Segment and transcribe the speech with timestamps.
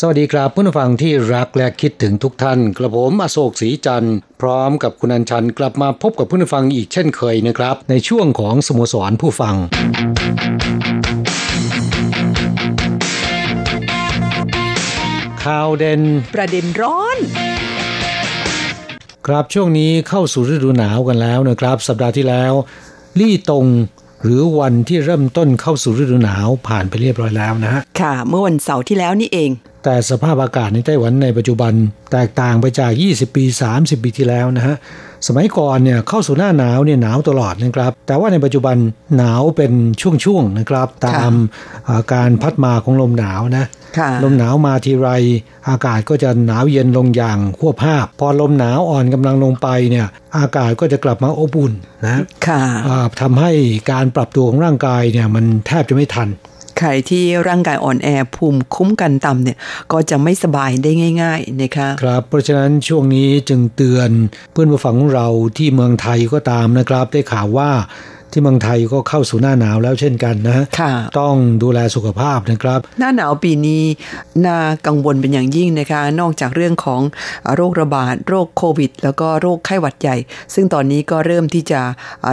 [0.00, 9.54] สวัสดีครับผู้ฟังที่รักและคิดถึงทุกท่านกระผมอโศกศรีจันทร์พร้อมกับคุณอัญชันกลับมาพบกับผู้ฟังอีกเช่นเคยนะครับ ในช่วงของสโมสรผู้ฟัง
[15.44, 16.02] ข่าวเด่น
[16.34, 17.16] ประเด็นร้อน
[19.26, 22.52] ครับช่วงนี้เข้าสู่ฤดูหนาวกันแล้วนะครับ สัปดาห์ที่แล้ว
[23.20, 23.66] ลี่ตง
[24.24, 29.52] หรือวันที่เริ่มต้นเข้าสู่ฤดูหนาวผ่านไปเรียบร้อยแล้วนะฮะค่ะ เมื่อวันเสาร์ที่แล้วนี่เอง
[29.90, 31.72] แต่สภาพอากาศในไต้หวันในปัจจุบัน
[32.12, 33.44] แตกต่างไปจาก 20 ปี
[33.74, 34.76] 30 ปีที่แล้วนะฮะ
[35.26, 38.76] สมัยก่อนเนี่ยเข้าสู่หน้าหนาวเนี่ยหนาวตลอดนะครับ แต่ว่าในปัจจุบัน
[39.16, 39.72] หนาวเป็น
[40.24, 41.32] ช่วงๆนะครับ ตาม
[41.88, 43.64] อ่าการพัดมาของลมหนาวนะ
[43.98, 45.08] ค่ะลมหนาวมาทีไร
[45.68, 50.06] อากาศก็จะหนาวเย็นลงอย่างขั้วภาพ พอลมหนาวอ่อนกำลังลงไปเนี่ย
[50.38, 51.72] อากาศก็จะกลับมาอบอุ่น
[52.04, 53.50] นะค่ะอ่าทำให้
[53.90, 56.28] การปรับตัวของร่างกายเนี่ยมันแทบจะไม่ทัน
[56.78, 59.58] ใครที่ร่างกายอ่อนแอภูมิคุ้มกันต่ำเนี่ย
[59.92, 60.90] ก็จะไม่สบายได้
[61.22, 64.10] ง่าย ๆนะคะครับเพราะฉะนั้นช่วงนี้จึงเตือน
[64.52, 67.70] เพื่อนผู้ฟังของเราที่เมืองไทยก็ตามนะครับ ได้ข่าวว่า
[68.32, 73.82] ที่เมืองไทยก็เข้าสู่หน้าหนาวแล้วเช่นกันนะค่ะต้องดูแลสุขภาพนะครับ หน้าหนาวปีนี้
[74.46, 77.00] น่ากังวลเป็นอย่างยิ่งนะคะ นอกจากเรื่องของ
[77.54, 80.16] โรคระบาดโรคโควิด แล้วก็โรคไข้หวัดใหญ่
[80.54, 81.80] ซึ่งตอนนี้ก็เริ่มที่จะ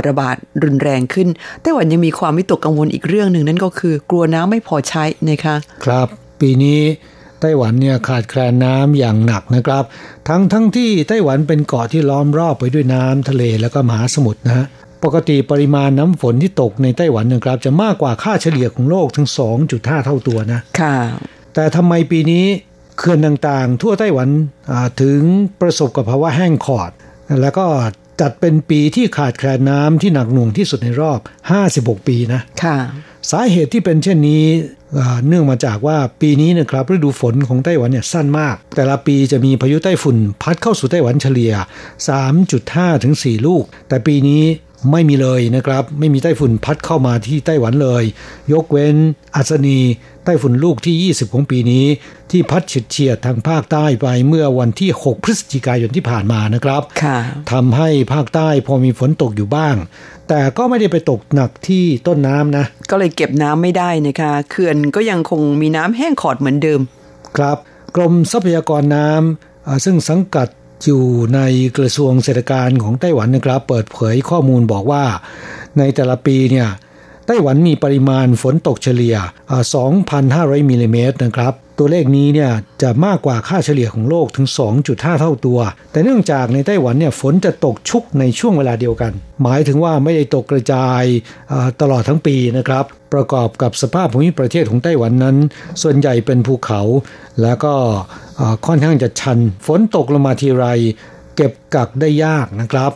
[0.07, 1.27] ระบาดรุนแรงขึ้น
[1.61, 5.55] ไต้หวันยังมีความวิตกกังวลอีกเรื่องหนึ่งนั่นก็คือกลัวน้ำไม่พอใช้นะคะ
[5.85, 6.07] ครับ
[6.41, 6.81] ปีนี้
[7.41, 9.83] ไต้หวันเนี่ยขาดแคลนน้ำอย่างหนักนะครับ
[10.29, 14.65] ทั้งทั้งที่ไต้หวันเป็นเกาะที่ล้อมรอบไปด้วยน้ำทะเลแล้วก็มหาสมุทรนะฮะ
[15.03, 19.27] ปกติปริมาณน้ำฝนที่ตกในไต้หวันนะครับ จะมากกว่าค่าเฉลี่ยของโลกถึง
[19.65, 20.95] 2.5 เท่าตัวนะค่ะ
[21.53, 22.45] แต่ทำไมปีนี้
[22.97, 24.29] เขื่อนต่างๆ ทั่วไต้หวัน
[24.71, 25.19] อ่าถึง
[25.61, 26.91] ประสบกับภาวะแห้งขอด
[27.41, 27.65] แล้วก็
[28.21, 31.19] จัดเป็นปีที่ขาดแคลนน้ำที่หนักหน่วงที่สุดในรอบ
[31.63, 32.77] 56 ปีนะค่ะ
[33.31, 34.43] สาเหตุที่เป็นเช่นนี้
[34.97, 41.53] อ่าเนื่องมาจากว่าปีนี้นะครับฤดูฝนของไต้หวันเนี่ยสั้นมาก แต่ละปีจะมีพายุไต้ฝุ่นพัดเข้าสู่ไต้หวันเฉลี่ย
[42.27, 44.43] 3.5 ถึง 4 ลูก แต่ปีนี้
[44.91, 48.03] ไม่มีเลยนะครับ ไม่มีไต้ฝุ่นพัดเข้ามาที่ไต้หวันเลย
[48.53, 48.95] ยกเว้น
[49.35, 49.79] อัศนี
[50.25, 51.85] ไต้ฝุ่นลูกที่ 20 ของปีนี้
[52.31, 57.17] ที่พัดเฉียดเฉียดทางภาคใต้ไปเมื่อวันที่ 6 พฤศจิกายนที่ผ่านมานะครับค่ะ
[57.51, 59.75] ทำให้ภาคใต้พอมีฝนตกอยู่บ้าง
[60.29, 66.81] แต่ก็ไม่ได้ไปตกหนักที่ต้นน้ำนะ ก็เลยเก็บน้ำไม่ได้นะคะเขื่อนก็ยังคงมีน้ำแห้งขอดเหมือนเดิม
[67.37, 67.57] ครับ
[67.95, 70.47] กรมทรัพยากรน้ำอ่าซึ่งสังกัด
[70.83, 71.03] อยู่
[71.35, 71.39] ใน
[71.77, 75.03] กระทรวงเศรษฐการของไต้หวันนะครับ เปิดเผยข้อมูลบอกว่า
[75.77, 76.67] ในแต่ละปีเนี่ย
[77.27, 79.15] ไต้หวันมีปริมาณฝนตกเฉลี่ย
[79.93, 84.47] 2,500มิลลิเมตรนะครับ ตัวเลขนี้เนี่ยจะมากกว่าค่าเฉลี่ยของโลกถึง
[84.83, 85.59] 2.5 เท่าตัว
[85.91, 89.11] แต่เนื่องจากในไต้หวันเนี่ยฝนจะตกชุกในช่วงเวลาเดียวกัน
[89.43, 91.03] หมายถึงว่าไม่ได้ตกกระจาย
[91.81, 95.37] ตลอดทั้งปีนะครับ ประกอบกับสภาพภูมิประเทศของไต้หวันนั้น
[95.81, 96.81] ส่วนใหญ่เป็นภูเขา
[97.41, 97.73] แล้วก็
[98.65, 100.67] ค่อนข้างจะชัน ฝนตกลงมาทีไร
[101.35, 102.91] เก็บกักได้ยากนะครับ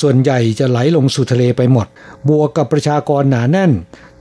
[0.00, 1.86] ส่วนใหญ่จะไหลลงสู่ทะเลไปหมด
[2.28, 3.72] บวกกับประชากรหนาแน่น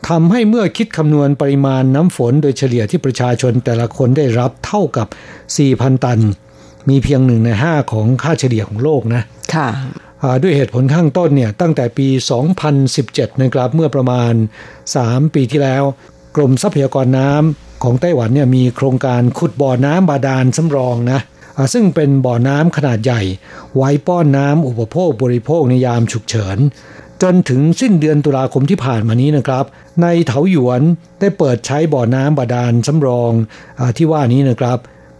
[0.09, 5.07] ทำให้เมื่อคิดคำนวณปริมาณน้ำฝนโดยเฉลี่ยที่ประชาชนแต่ละคนได้รับเท่ากับ
[5.55, 6.19] 4,000 ตัน
[6.89, 9.21] มีเพียงหนึ่งในห้าของค่าเฉลี่ยของโลกนะ
[9.53, 9.69] ค่ะ
[10.21, 12.07] อ่าด้วยเหตุผลข้างต้นเนี่ยตั้งแต่ปี
[12.75, 14.33] 2017 นะครับเมื่อประมาณ
[14.83, 15.83] 3 ปีที่แล้ว
[16.35, 21.19] กรมทรัพยากรน้ำของไต้หวันเนี่ยมีโครงการขุดบ่อน้ำบาดาลสำรองนะ
[21.57, 23.21] อ่าซึ่งเป็นบ่อน้ำขนาดใหญ่
[23.77, 26.57] ไว้ป้อนน้ำอุปโภคบริโภคในยามฉุกเฉิน
[27.21, 29.65] จนถึงสิ้นเดือนตุลาคมที่ผ่านมานี้นะครับ
[30.01, 30.81] ในเถาหยวน
[31.19, 33.31] ได้เปิดใช้บ่อน้ำบาดาลสำรอง
[33.79, 34.77] อที่ว่านี้นะครับ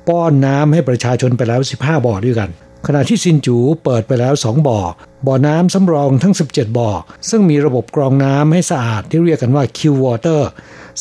[0.08, 2.50] ป้อนน้ำให้ประชาชนไปแล้ว 15 บ่อด้วยกัน
[2.88, 4.80] ขณะที่ซินจูเปิดไปแล้ว 2 บ่อ
[5.28, 6.90] บ่อน้ำสำรองทั้ง 17 บ่อ
[7.30, 10.42] ซึ่งมีระบบกรองน้ำให้สะอาดที่เรียกกันว่า Q Water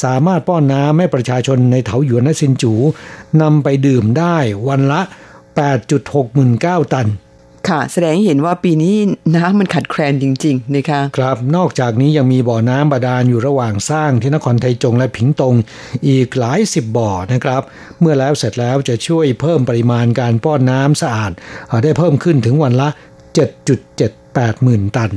[0.03, 2.73] สามารถป้อนน้ำให้ประชาชนในเถาหยวนและซินจู
[3.43, 4.37] นำไปดื่มได้
[4.69, 5.01] วันละ
[6.17, 7.09] 8.69 ตัน
[7.69, 8.95] ค่ะ แสดงให้เห็นว่าปีนี้
[9.37, 15.55] น้ำมันขัดแคลนจริง ๆ นะคะ ครับ นอกจากนี้ยังมีบ่อน้ำบาดาลอยู่ระหว่างสร้างที่นครไทจงและผิงตง
[16.09, 17.63] อีกหลายสิบบ่อนะครับ
[18.01, 21.33] เมื่อแล้วเสร็จแล้วจะช่วยเพิ่มปริมาณการป้อนน้ำสะอาด
[21.85, 22.89] ได้เพิ่มขึ้นถึงวันละ
[23.75, 25.11] 7.78หมื่นตัน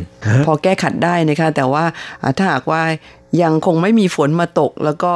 [0.48, 1.86] พอแก้ขัดได้นะคะ แต่ว่า
[2.38, 2.84] ถ้าหากว่า
[3.42, 5.14] ยังคงไม่มีฝนมาตก แล้วก็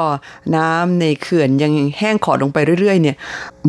[0.55, 3.15] น้ำในเขื่อนยังแห้งขอดลงไปเรื่อยๆ เนี่ย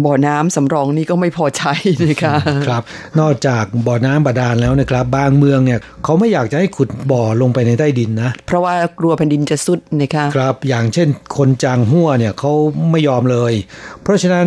[0.04, 1.72] บ่อน้ำสำรองนี้ก็ไม่พอใช้
[2.06, 2.34] นะคะ
[2.68, 2.82] ครับ
[3.20, 12.52] นอกจากบ่อน้ำบาดาลแล้วนะครับ บางเมืองเนี่ยเขาไม่อยากจะให้ขุดบ่อลงไปในใต้ดินนะ เพราะว่ากลัวแผ่นดินจะซุดนะคะครับ อย่างเช่นคนจางหัวเนี่ยเขา
[12.90, 13.52] ไม่ยอมเลย
[14.02, 14.46] เพราะฉะนั้น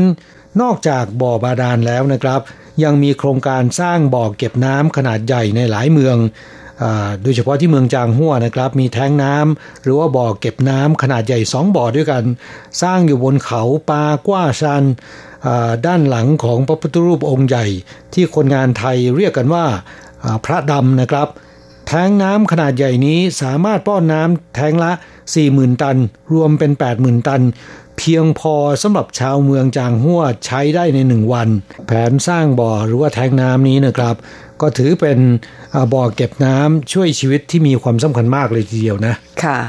[0.61, 2.41] นอกจากบ่อบาดาลแล้วนะครับ
[2.83, 6.17] ยังมีโครงการสร้างบ่อเก็บน้ำขนาดใหญ่ในหลายเมือง
[7.21, 12.23] โดยเฉพาะที่เมืองจางหัวนะครับ มีแท้งน้ำหรือว่าบ่อเก็บน้ำขนาดใหญ่สองบ่อด้วยกัน
[12.81, 14.83] สร้างอยู่บนเขาปากว้าชัน
[15.85, 17.65] ด้านหลังของพระพุทธรูปองค์ใหญ่
[18.13, 19.65] ที่คนงานไทยเรียกกันว่า
[20.45, 21.27] พระดำนะครับ
[21.87, 24.91] แท้งน้ำขนาดใหญ่นี้สามารถป้อนน้ำแท้งละ
[25.35, 25.97] 40,000 ตัน
[26.33, 27.41] รวมเป็น 80,000 ตัน
[27.97, 31.49] เพียงพอสำหรับชาวเมืองจางหัวใช้ได้ในหนึ่งวัน
[31.85, 34.15] แผนสร้างบ่อหรือว่าแท้งน้ำนี้นะครับ
[34.63, 35.19] ก็ถือเป็น
[35.93, 39.13] บ่อเก็บน้ำช่วยชีวิตที่มีความสำคัญมากเลยทีเดียวนะ
[39.43, 39.59] ค่ะ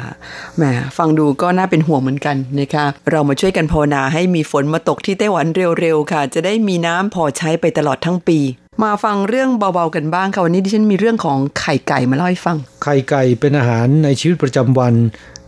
[0.56, 0.62] แหม
[0.98, 5.46] ฟังดูก็น่าเป็นห่วงเหมือนกันนะคะเรามาช่วยกันภาวนาให้มีฝนมาตกที่ไต้หวัน
[5.80, 8.38] เร็วๆค่ะ จะได้มีน้ำพอใช้ไปตลอดทั้งปี
[8.82, 14.94] มาฟังเรื่องเบาๆกันบ้างค่ะวันนี้ดิฉันมีเรื่องของไข่ไก่มาเล่าให้ฟัง ไข่ไก่เป็นอาหารในชีวิตประจำวัน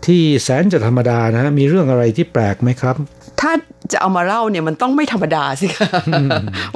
[0.07, 2.95] ที่แสนจะธรรมดานะมีเรื่องอะไรที่แปลกไหมครับ
[3.41, 3.53] ถ้า
[3.93, 5.89] จะเอามาเล่าเนี่ยมันต้องไม่ธรรมดาสิคะ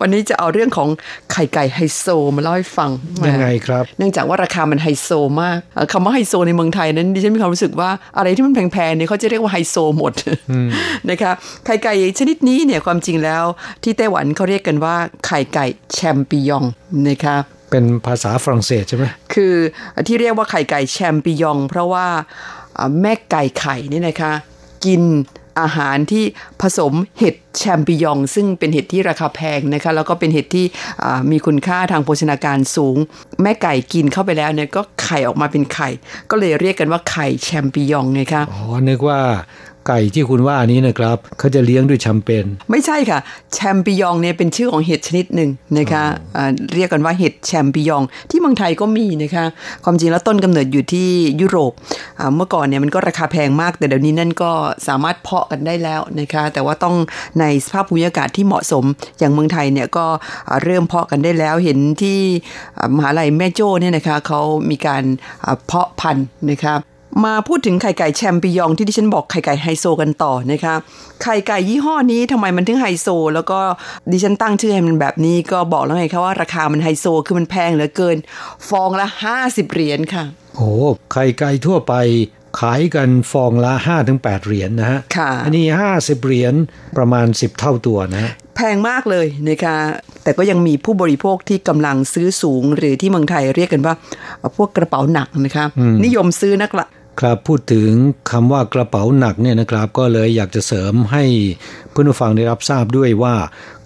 [0.00, 0.88] วันนี้จะเอาเรื่องของ
[1.32, 2.90] ไข่ไก่ไฮโซมาเล่าให้ฟัง
[3.28, 5.10] ยังไงครับ เนื่องจากว่าราคามันไฮโซ
[5.42, 5.58] มาก
[5.92, 10.12] คำว่าไฮโซในเมืองไทยนั้นดิฉันมีความรู้สึกว่าอะไรที่มันแพงๆเนี่ยเขาจะเรียกว่าไฮโซหมด
[11.10, 11.32] นะคะ
[11.66, 13.44] ไข่ไก่ชนิดนี้เนี่ยความจริงแล้ว
[13.82, 14.96] ที่ไต้หวันเขาเรียกกันว่า
[15.26, 16.64] ไข่ไก่แชมปิยอง
[17.08, 17.36] นะคะ
[17.70, 19.04] เป็นภาษาฝรั่งเศสใช่ไหม
[19.34, 19.54] คือ
[20.06, 22.06] ที่เรียกว่าไข่ไก่แชมปิยอง เพราะว่า
[23.00, 24.32] แม่ไก่ไข่นี่นะคะ
[24.84, 25.02] กิน
[25.60, 26.24] อาหารที่
[26.60, 30.66] ผสมเห็ดแชมปิยอง ซึ่งเป็นเห็ดที่ราคาแพงนะคะแล้วก็เป็นเห็ดที่
[31.30, 32.96] มีคุณค่าทางโภชนาการสูง
[33.42, 35.88] แม่ไก่กินเข้าไปแล้วเนี่ยก็ไข่ออกมาเป็นไข่
[36.30, 39.20] ก็เลยเรียกกันว่าไข่แชมปิยองไงคะอ๋อนึกว่า
[39.90, 43.18] ไก่ที่คุณว่านี้นะครับเขาจะเลี้ยงด้วยแชมเปญไม่ใช่ค่ะ
[43.54, 46.44] แชมปิยองเนี่ยเป็นชื่อของเห็ดชนิดหนึ่งนะคะะ
[46.74, 49.44] เรียกกันว่าเห็ดแชมปิยอง ที่เมืองไทยก็มีนะคะ
[49.84, 51.08] ความจริงแล้วต้นกำเนิดอยู่ที่
[51.40, 51.72] ยุโรป
[52.36, 54.52] เมื่อก่อนเนี่ยมันก็ราคาแพงมาก แต่เดี๋ยวนี้นั่นก็
[54.88, 56.96] สามารถเพาะกันได้แล้วนะคะแต่ว่าต้อง
[57.40, 58.84] ในสภาพภูมิอากาศที่เหมาะสม
[59.18, 60.06] อย่างเมืองไทยเนี่ยก็
[60.64, 62.18] เริ่มเพาะกันได้แล้วเห็นที่
[62.96, 64.40] มหาลัยแม่โจ้เนี่ยนะคะเขา
[64.70, 65.02] มีการ
[65.66, 66.76] เพาะพันธุ์นะคะ
[67.24, 70.74] มาพูดถึงไข่ไก่แชมปิยองที่ดิฉันบอกไข่ไก่ไฮโซกันต่อนะคะ
[71.22, 73.60] ไข่ไก่ยี่ห้อนี้ทำไมมันถึงไฮโซ แล้วก็
[74.10, 78.16] ดิฉันตั้งชื่อให้มันแบบนี้ก็บอกแล้วไงคะว่าราคามันไฮโซคือมันแพงเหลือเกิน
[78.68, 79.06] ฟองละ
[79.40, 80.24] 50 เหรียญค่ะ
[80.56, 80.70] โอ้
[81.12, 81.94] ไข่ไก่ทั่วไป
[82.60, 83.72] ขายกันฟองละ
[84.10, 85.00] 5-8เหรียญนนะฮะ
[85.44, 85.66] อันนี้
[85.96, 86.54] 50 เหรียญ
[86.96, 89.76] ประมาณ 10 เท่าตัวนะแพงมากเลยนะคะ
[90.22, 93.94] แต่ก็ยังมีผู้บริโภคที่กำลังซื้อสูง หรือที่เมืองไทยเรียกกันว่า
[94.56, 95.64] พวกกระเป๋าหนักนะคะ
[96.04, 96.86] นิยมซื้อนักละ
[97.20, 97.90] ครับพูดถึง
[98.30, 101.24] คำว่ากระเป๋าหนักเนี่ยนะครับ ก็เลยอยากจะเสริมให้
[101.90, 103.34] เพื่อนผู้ฟังได้รับทราบด้วยว่า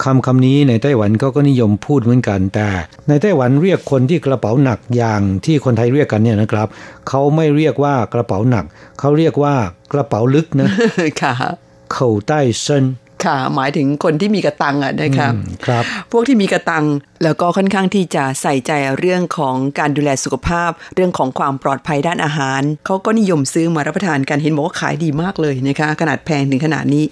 [0.05, 2.69] คำคำนี้ในไต้หวันก็ก็นิยมพูดเหมือนกัน แต่
[3.09, 6.69] ในไต้หวันเรียกคนที่กระเป๋าหนักอย่างที่คนไทยเรียกกันเนี่ยนะครับ
[7.09, 8.65] เขาไม่เรียกว่ากระเป๋าหนัก
[9.01, 9.55] เขาเรียกว่า
[9.93, 10.69] กระเป๋าลึกนะ
[11.23, 11.35] ค่ะ
[11.93, 12.85] เข่าใต้เส้น
[13.25, 15.29] ค่ะ หมายถึงคนที่มีกระตังอะนะคะ
[15.67, 16.85] ครับ พวกที่มีกระตัง
[17.25, 27.05] แล้วก็ค่อนข้างที่จะใส่ใจเรื่องของการดูแลสุขภาพ เรื่องของความปลอดภัยด้านอาหาร เขาก็นิยมซื้อมารับประทานกันเห็นบอกว่าขายดีมากเลยนะคะ ขนาดแพงถึงขนาดนี้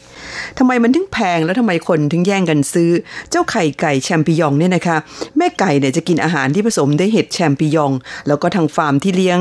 [0.58, 2.90] ทำไมมันถึงแพงแล้วทำไมคนถึงแย่งกันซื้อ
[3.30, 4.96] เจ้าไข่ไก่แชมปิยองเนี่ยนะคะ
[5.38, 7.92] แม่ไก่เนี่ยจะกินอาหารที่ผสมด้วยเห็ดแชมปิยอง
[8.28, 9.38] แล้วก็ทางฟาร์มที่เลี้ยง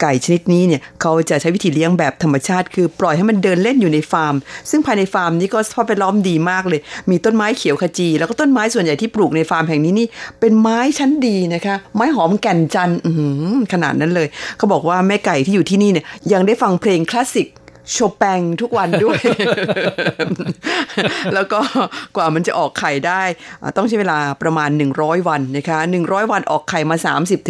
[0.00, 4.34] ไก่ชนิดนี้เนี่ยเขาจะใช้วิธีเลี้ยงแบบธรรมชาติ คือปล่อยให้มันเดินเล่นอยู่ในฟาร์ม
[4.70, 6.80] ซึ่งภายในฟาร์มนี้ก็สภาพแวดล้อมดีมากเลย
[7.10, 10.06] มีต้นไม้เขียวขจี แล้วก็ต้นไม้ส่วนใหญ่ที่ปลูกในฟาร์มแห่งนี้นี่
[10.40, 12.90] เป็นไม้ชั้นดีนะคะ ไม้หอมแก่นจัน
[13.72, 14.28] ขนาดนั้นเลย
[14.58, 17.48] เขาบอกว่าแม่ไก่ที่อยู่ที่นี่เนี่ยยังได้ฟังเพลงคลาสสิก
[17.92, 19.20] โชแปงทุกวันด้วย
[21.34, 21.60] แล้วก็
[22.16, 23.22] กว่ามันจะออกไข่ได้
[23.76, 26.96] ต้องใช้เวลาประมาณ 100 วันนะคะ 100 วันออกไข่มา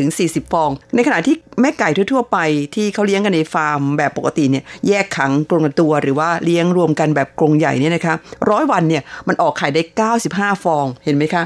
[0.01, 2.39] 30-40 ฟอง ในขณะที่ แม่ไก่ทั่วๆไป
[2.75, 8.15] ที่เขาเลี้ยงกันในฟาร์มแบบปกติเนี่ยแยกขังกรงละตัวหรือว่าเลี้ยงรวมกันแบบกรงใหญ่เนี่ยนะคะ
[8.51, 9.83] ร้อยวันเนี่ยมันออกไข่ได้
[10.19, 11.45] 95 ฟองเห็นไหมคะ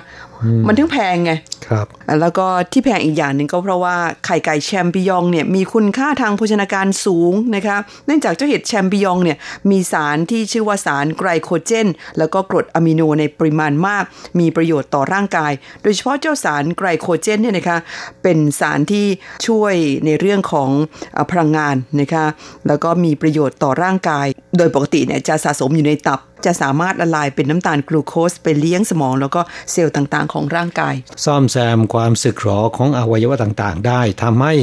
[0.66, 1.32] มันถึงแพงไง
[1.68, 1.86] ครับ
[2.20, 7.76] แล้วก็ที่แพงอีกอย่างหนึ่งก็เพราะว่าไข่ไก่แชมปิยองเนี่ยมีคุณค่าทางโภชนาการสูงนะคะ
[8.06, 9.36] เนื่องจากเจ้าเห็ดแชมปิยองเนี่ย
[9.70, 11.86] มีสารที่ชื่อว่าสารไกลโคเจน
[12.18, 14.04] แล้วก็กรดอะมิโนในปริมาณมาก
[14.40, 15.52] มีประโยชน์ต่อร่างกาย
[15.82, 17.78] โดยเฉพาะเจ้าสารไกลโคเจนเนี่ยนะคะ
[18.22, 19.06] เป็นสารที่
[19.46, 19.74] ช่วย
[20.06, 20.70] ในเรื่องของ
[21.18, 22.26] อพลังงานนะคะ
[22.68, 24.26] แล้วก็มีประโยชน์ต่อร่างกาย
[24.58, 29.40] โดยปกติเนี่ยจะสะสมอยู่ในตับ จะสามารถละลายเป็นน้ำตาลกลูโคสไปเลี้ยงสมอง แล้วก็
[29.70, 30.94] เซลล์ต่างๆ ของร่างกาย
[31.24, 34.54] ซ่อมแซมความสึกหรอของอวัยวะต่างๆ ได้ทำให้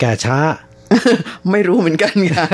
[0.00, 0.38] แก่ช้า
[1.50, 2.46] ไม่รู้เหมือนกันค่ะ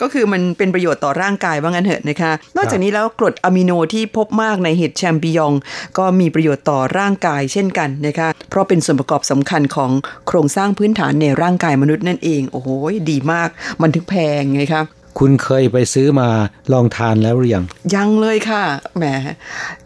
[0.00, 5.52] ก็คือมันเป็นประโยชน์ต่อร่างกายว่างั้นเถอะนะคะ นอกจากนี้แล้วกรดอะมิโนที่พบมากในเห็ดแชมปิยอง
[5.98, 9.90] ก็มีประโยชน์ต่อร่างกายเช่นกันนะคะ เพราะเป็นส่วนประกอบสำคัญของ
[10.28, 12.68] โครงสร้างพื้นฐานในร่างกายมนุษย์นั่นเอง โอ้โห
[13.10, 13.48] ดีมาก
[13.82, 14.82] มันถึงแพงไงคะ
[15.18, 16.28] คุณเคยไปซื้อมา
[16.72, 18.64] ลองทานแล้วหรือยัง ยังเลยค่ะ
[18.96, 19.04] แหม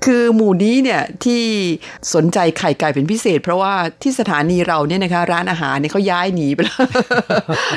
[0.05, 1.43] คือหมู่นี้เนี่ยที่
[2.15, 6.81] สนใจไข่ไก่เป็นพิเศษ เพราะว่าที่สถานีเราเนี่ยนะคะ ร้านอาหารเนี่ยเขาย้ายหนีไปแล้ว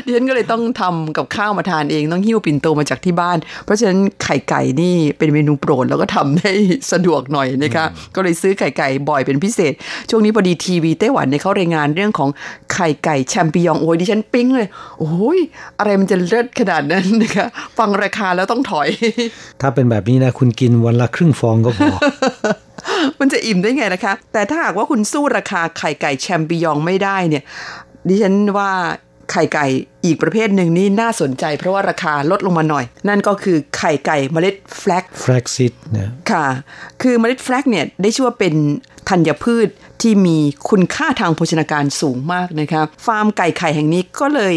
[0.05, 6.51] ดิฉันก็เลยต้องทำกับข้าวมาทานเองต้องหิ้วปิ่นโตมาจากที่บ้าน เพราะฉะนั้นไข่ไก่นี่เป็นเมนูโปรดแล้วก็ทำได้
[6.91, 9.73] สะดวกหน่อยนะคะก็เลยซื้อไข่ไก่บ่อยเป็นพิเศษ
[10.09, 12.29] ช่วงนี้พอดีทีวีไต้หวันเนี่ยเขารายงานเรื่องของ
[12.73, 14.67] ไข่ไก่แชมปิยองโอ้ยดิฉันปิ๊งเลย
[14.99, 15.39] โอ้ย
[15.79, 17.40] อะไรมันจะเลิศขนาดนั้นนะคะ
[17.77, 18.87] ฟังราคาแล้วต้องถอย
[19.61, 21.93] ถ้าเป็นแบบนี้นะคุณกินวันละครึ่งฟองก็พอ
[23.19, 27.43] มันจะอิ่มได้ไงล่ะคะ แต่ถ้าหากว่าคุณสู้ราคาไข่ไก่แชมปิยองไม่ได้เนี่ย
[28.07, 28.71] ดิฉันว่า
[29.31, 29.67] ไข่ไก่
[30.05, 36.45] อีกประเภทหนึ่งนี่น่าสนใจ เพราะว่าราคาลดลงมาหน่อย นั่นก็คือไข่ไก่เมล็ดแฟลกแฟลกซิดนะค่ะ
[37.01, 38.53] คือเมล็ดแฟลกเนี่ยได้ชื่อว่าเป็น
[39.11, 39.67] ธัญพืช
[40.01, 40.37] ที่มี
[40.69, 44.53] คุณค่าทางโภชนาการสูงมากนะคะฟาร์มไก่ไข่แห่งนี้ก็เลย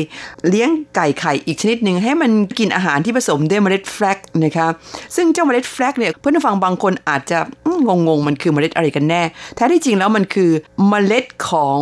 [0.48, 4.68] เลี้ยงไก่ไข่อีกชนิดหนึ่งให้มันกินอาหารที่ผสมด้วยเมล็ดแฟลกนะคะ
[5.16, 7.38] ซึ่งเจ้าเมล็ดแฟลกเนี่ยเพื่อนฟังบางคนอาจจะ
[7.88, 9.22] งงๆมันคือเมล็ดอะไรกันแน่
[9.54, 10.50] แท้ที่จริงแล้วมันคือ
[10.88, 11.78] เมล็ดของ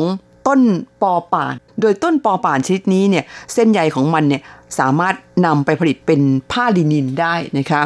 [0.47, 0.61] ต้น
[1.03, 4.43] ปอป่าน โดยต้นปอป่านชนิดนี้เนี่ยเส้นใยของมันเนี่ย
[4.79, 5.15] สามารถ
[5.47, 6.21] นำไปผลิตเป็น
[6.53, 7.83] ผ้าลินินได้นะคะ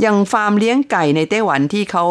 [0.00, 2.04] อย่างฟาร์มเลี้ยงไก่ในไต้หวันที่เขา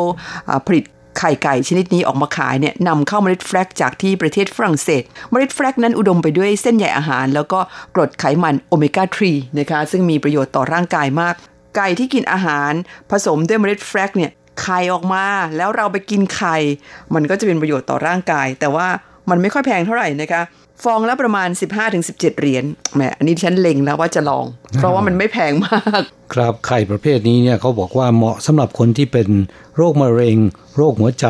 [0.67, 0.83] ผลิต
[1.19, 7.59] ไข่ไก่ชนิดนี้ออกมาขายเนี่ยนำเข้าเมล็ดแฟลกจากที่ประเทศฝรั่งเศส เมล็ดแฟลกนั้นอุดมไปด้วยเส้นใยอาหาร แล้วก็
[7.95, 11.35] กรดไขมันโอเมก้า 3 นะคะ ซึ่งมีประโยชน์ต่อร่างกายมาก
[11.75, 12.71] ไก่ที่กินอาหาร
[13.11, 14.31] ผสมด้วยเมล็ดแฟลกเนี่ย
[14.61, 15.25] ไข่ออกมา
[15.57, 16.57] แล้วเราไปกินไข่
[17.13, 18.87] มันก็จะเป็นประโยชน์ต่อร่างกาย แต่ว่า
[19.29, 20.43] มันไม่ค่อยแพงเท่าไหร่นะคะ
[20.83, 21.49] ฟองละประมาณ
[21.93, 24.45] 15-17 เหรียญแหมอันนี้ฉันเล็งแล้วว่าจะลอง
[24.77, 26.01] เพราะว่ามันไม่แพงมาก
[26.33, 29.27] ครับไข่ประเภทนี้เนี่ยเขาบอกว่าเหมาะสำหรับคนที่เป็น
[29.75, 30.37] โรคมะเร็ง
[30.77, 31.27] โรคหัวใจ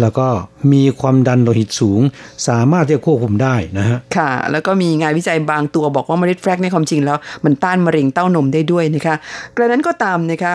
[0.00, 0.26] แล้วก็
[0.72, 2.00] มีความดันโลหิตสูง
[2.48, 9.14] สามารถที่จะควบคุมได้นะฮะค่ะ แล้วก็มีงานวิจัยบางตัวบอกว่าเมล็ดแฟลกในความจริงแล้ว มันต้านมะเร็งเต้านมได้ด้วยนะคะ
[9.56, 10.52] กระนั้นก็ตามนะคะ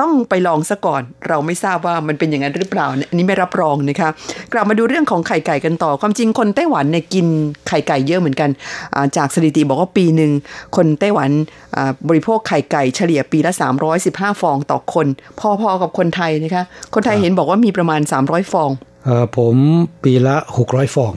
[0.00, 4.10] ต้องไปลองซะก่อน เราไม่ทราบว่ามันเป็นอย่างนั้นหรือเปล่าเนี่ยอันนี้ไม่รับรองนะคะ
[4.52, 7.26] กลับมาดูเรื่องของไข่ไก่กันต่อ ความจริงคนไต้หวันเนี่ยกิน
[7.68, 8.50] ไข่ไก่เยอะเหมือนกัน
[8.94, 10.32] อ่าจากสถิติบอกว่าปีหนึ่ง
[10.76, 11.30] คนไต้หวัน
[11.76, 13.52] อ่าบริโภคไข่ไก่เฉลี่ยปีละ
[13.96, 15.06] 315 ฟองต่อคน
[15.40, 16.64] พอๆกับคนไทยนะคะ
[16.94, 18.70] คนไทยเห็นบอกว่ามีประมาณ 300 ฟอง
[19.04, 19.56] เอ่อผม
[20.04, 20.36] ปีละ
[20.66, 21.12] 600ฟอง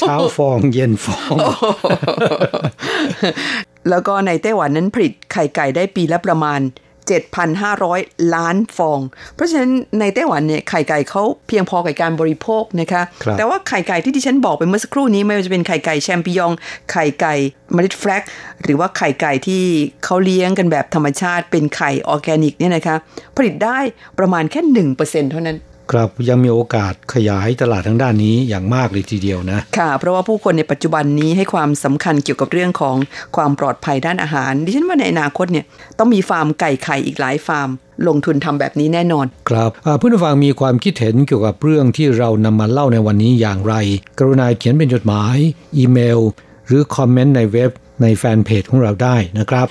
[0.00, 1.36] เช้าฟองเย็นฟอง
[3.90, 6.60] แล้วก็ในไต้หวันนั้นผลิตไข่ไก่ได้ปีละประมาณ
[7.66, 9.00] 7,500 ล้านฟอง
[9.34, 16.52] เพราะฉะนั้นในไต้หวันเนี่ยไข่ไก่เขาเพียงพอกับการบริโภคนะคะครับแต่ว่าไข่ไก่ที่ที่ฉันบอกไปเมื่อสักครู่นี้ไม่ว่าจะเป็นไข่ไก่แชมปิยอง
[16.92, 17.34] ไข่ไก่
[17.72, 18.22] เมล็ด flax
[18.62, 19.62] หรือว่าไข่ไก่ที่
[20.04, 22.96] เขาเลี้ยงกันแบบธรรมชาติเป็นไข่ออร์แกนิกเนี่ยนะคะ
[23.36, 23.78] ผลิตได้
[24.18, 24.60] ประมาณแค่
[24.96, 25.58] 1%เท่านั้น
[25.92, 32.96] ครับยังมีโอกาสขยายตลาดทางด้านนี้อย่างมากเลยทีเดียวนะ ค่ะ เพราะว่าผู้คนในปัจจุบันนี้ให้ความสำคัญเกี่ยวกับเรื่องของ
[33.36, 35.64] ความปลอดภัยด้านอาหาร ดิฉันว่าในอนาคตเนี่ย
[35.98, 37.68] ต้องมีฟาร์มไก่ไข่อีกหลายฟาร์ม
[38.08, 43.74] ลงทุนทำแบบนี้แน่นอน ครับอ่าเพื่อนผู้ฟังมีความคิดเห็นเกี่ยวกับเรื่องที่เรานำมาเล่าในวันนี้อย่างไร
[44.18, 45.36] กรุณาเขียนเป็นจดหมาย
[45.76, 46.20] อีเมล
[46.66, 47.70] หรือคอมเมนต์ในเว็บ
[48.02, 49.68] ในแฟนเพจของเราได้นะครับ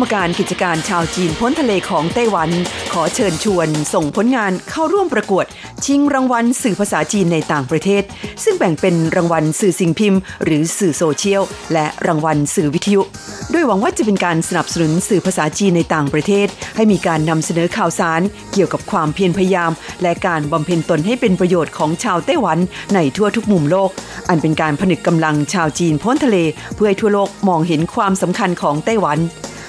[0.00, 2.50] รรมการกิจการชาวจีนพ้นทะเลของไต้หวัน
[2.92, 5.46] ขอเชิญชวน ส่งผลงานเข้าร่วมประกวด
[5.84, 8.02] ชิงรางวัลสื่อภาษาจีนในต่างประเทศ
[8.44, 11.42] ซึ่งแบ่งเป็นรางวัลสื่อสิ่งพิมพ์ หรือสื่อโซเชียล
[11.72, 13.00] และรางวัลสื่อวิทยุ
[13.50, 18.20] โดยหวังว่าจะเป็นการสนับสนุนสื่อภาษาจีนในต่างประเทศ ให้มีการนำเสนอข่าวสาร
[18.52, 22.58] เกี่ยวกับความเพียรพยายาม และการบำเพ็ญตนให้เป็นประโยชน์ของชาวไต้หวัน
[22.94, 23.90] ในทั่วทุกมุมโลก
[24.28, 26.36] อันเป็นการผนึกกำลังชาวจีนพ้นทะเล
[26.74, 29.20] เพื่อให้ทั่วโลกมองเห็นความสำคัญของไต้หวัน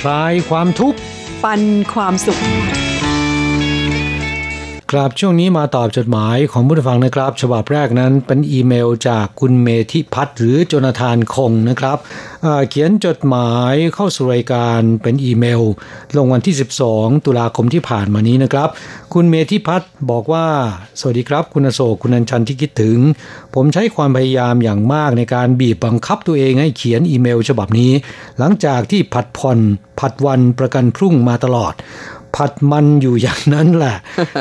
[0.00, 0.98] คลายความทุกข์
[1.44, 2.40] ปันความสุข
[4.94, 11.98] ครับช่วงนี้มาตอบจดหมายของผู้ฟังนะครับ ฉบับแรกนั้นเป็นอีเมลจากคุณเมธิพัฒน์หรือโจนาธานคงนะครับ
[12.42, 15.62] เเขียนจดหมายเข้าสู่รายการเป็นอีเมล
[16.16, 16.54] ลงวันที่
[16.90, 18.68] 12 ตุลาคมที่ผ่านมานี้นะครับ
[19.14, 20.46] คุณเมธิพัฒน์บอกว่า
[20.98, 22.98] สวัสดีครับ คุณโศกคุณอัญชันที่คิดถึง
[23.54, 27.92] ผมใช้ความพยายามอย่างมากในการบีบบังคับตัวเองให้เขียนอีเมล ฉบับนี้
[28.38, 29.58] หลังจากที่ผัดผ่อน
[30.00, 31.74] ผัดวันประกันพรุ่งมาตลอด
[32.36, 33.96] ผัดมันอยู่อย่างนั้นแหละ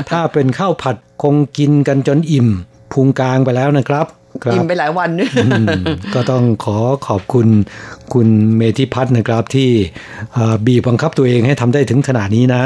[0.10, 2.48] ถ้าเป็นข้าวผัดคงกินกันจนอิ่ม
[2.92, 4.06] พุงกลางไปแล้วนะครับ
[4.54, 5.10] อิ่มไปหลายวัน
[6.16, 6.78] ก็ต้องขอ
[7.08, 7.48] ขอบคุณ
[8.14, 8.28] คุณ
[8.58, 9.70] เมธิพัฒน์นะครับที่
[10.66, 12.64] บีบบังคับตัวเองให้ทำได้ถึงขนาดนี้นะ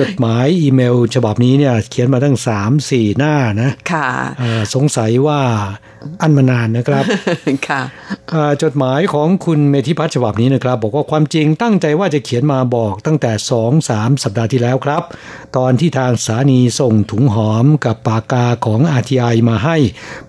[0.00, 4.08] จดหมายอีเมลฉบับนี้เนี่ยเขียนมาตั้งสามสี่หน้านะค่ะ
[4.74, 5.40] สงสัยว่า
[6.22, 7.04] อันมานานนะครับ
[7.68, 7.82] ค่ะ
[8.62, 15.02] จดหมายของคุณเมธิพัฒน์ฉบับนี้นะครับ บอกว่าความจริงตั้งใจว่าจะเขียนมาบอกตั้งแต่สองสามสัปดาห์ที่แล้วครับ
[15.56, 19.76] ตอนที่ทางสถานีส่งถุงหอมกับปากกาของ RTI มาให้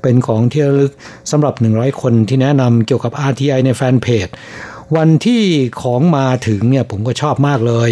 [0.02, 0.94] เป็นของที่ระลึก
[1.32, 4.27] สำหรับ 100 คนที่แนะนำเกี่ยวกับ RTI ในแฟนเพจ
[4.96, 5.44] วันที่
[5.82, 7.92] ของมาถึงเนี่ยผมก็ชอบมากเลย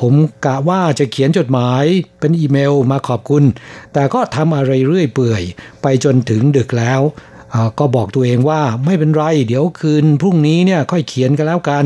[0.00, 0.12] ผม
[0.44, 1.84] กะว่าจะเขียนจดหมาย
[2.20, 3.44] เป็นอีเมลมาขอบคุณ
[3.92, 5.42] แต่ก็ทำอะไรเรื่อยเปื่อย
[5.82, 7.00] ไปจนถึงดึกแล้ว
[7.78, 11.84] ก็บอกตัวเองว่าไม่เป็นไร เดี๋ยวคืนพรุ่งนี้เนี่ยค่อยเขียนกันแล้วกัน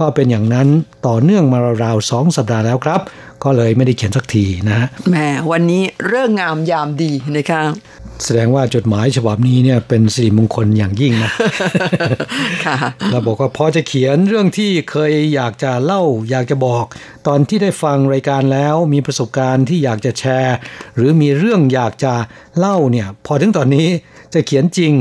[0.00, 0.68] ก็เป็นอย่างนั้น
[1.06, 3.00] ต่อเนื่องมาราวๆสองสัปดาห์แล้วครับ
[3.44, 5.16] ก็เลยไม่ได้เขียนสักทีนะแหม
[5.50, 7.62] วันนี้เรื่องงามยามดีนะคะ
[8.24, 11.32] แสดงว่าจดหมายฉบับนี้เนี่ยเป็นสิริมงคลอย่างยิ่งนะ
[12.64, 12.76] ค่ะ
[13.10, 16.84] เราบอกว่าพอจะเขียนเรื่องที่เคยอยากจะเล่า อยากจะบอก
[17.26, 20.56] ตอนที่ได้ฟังรายการแล้ว มีประสบการณ์ที่อยากจะแชร์
[20.96, 22.14] หรือมีเรื่องอยากจะ
[22.58, 23.88] เล่าเนี่ย พอถึงตอนนี้
[24.34, 24.92] จะเขียนจริง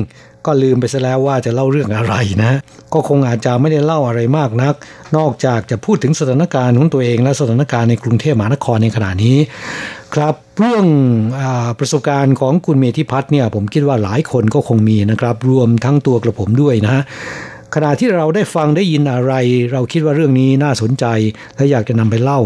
[0.46, 2.54] ก็ลืมไปซะแล้วว่าจะเล่าเรื่องอะไรนะ
[2.94, 4.74] ก็คงอาจจะไม่ได้เล่าอะไรมากนัก
[5.18, 9.38] นอกจากจะพูดถึงสถานการณ์ของตัวเองและสถานการณ์ในกรุงเทพมหานครในขณะนี้
[10.14, 10.86] ครับเรื่อง
[11.40, 11.44] อ
[11.80, 17.04] ประสบการณ์ของคุณเมธิพัฒน์เนี่ยผมคิดว่าหลายคนก็คงมีนะครับ รวมทั้งตัวกระผมด้วยนะ
[17.76, 19.34] ขณะที่เราได้ฟังได้ยินอะไร
[19.72, 21.06] เราคิดว่าเรื่องนี้น่าสนใจ
[21.56, 22.42] และอยากจะนำไปเล่า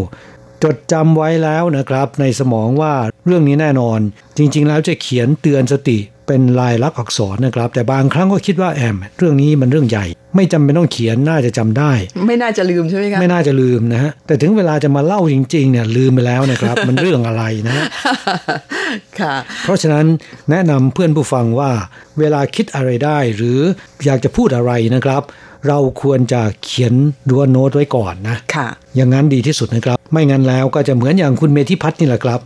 [0.62, 2.94] จดจำไว้แล้วนะครับ ในสมองว่า
[3.26, 3.98] เรื่องนี้แน่นอน
[4.36, 10.06] จริง ๆ แล้วจะเขียนเตือนสติ เป็นลายลักษณ์อักษรนะครับ แต่บางครั้งก็คิดว่าแอม เรื่องนี้มันเรื่องใหญ่
[10.36, 11.92] ไม่จำเป็นต้องเขียนน่าจะจำได้
[12.26, 17.74] ไม่น่าจะลืมใช่ไหมครับไม่น่าจะลืมนะฮะแต่ถึงเวลาจะมาเล่าจริงๆเนี่ยลืมไปแล้วนะครับ มันเรื่องอะไรนะ
[19.20, 19.34] ค่ะ
[19.64, 20.06] เพราะฉะนั้น
[20.50, 21.70] แนะนำเพื่อนผู้ฟังว่า
[22.18, 23.58] เวลาคิดอะไรได้ หรือ
[24.04, 25.22] อยากจะพูดอะไรนะครับ
[25.68, 26.94] เราควรจะเขียน
[27.28, 32.40] ดูโน้ตไว้ก่อนนะค่ะ อย่างนั้นดีที่สุดนะครับ ไม่งั้นแล้วก็จะเหมือนอย่างคุณเมธิพัฒน์นี่แหละครับ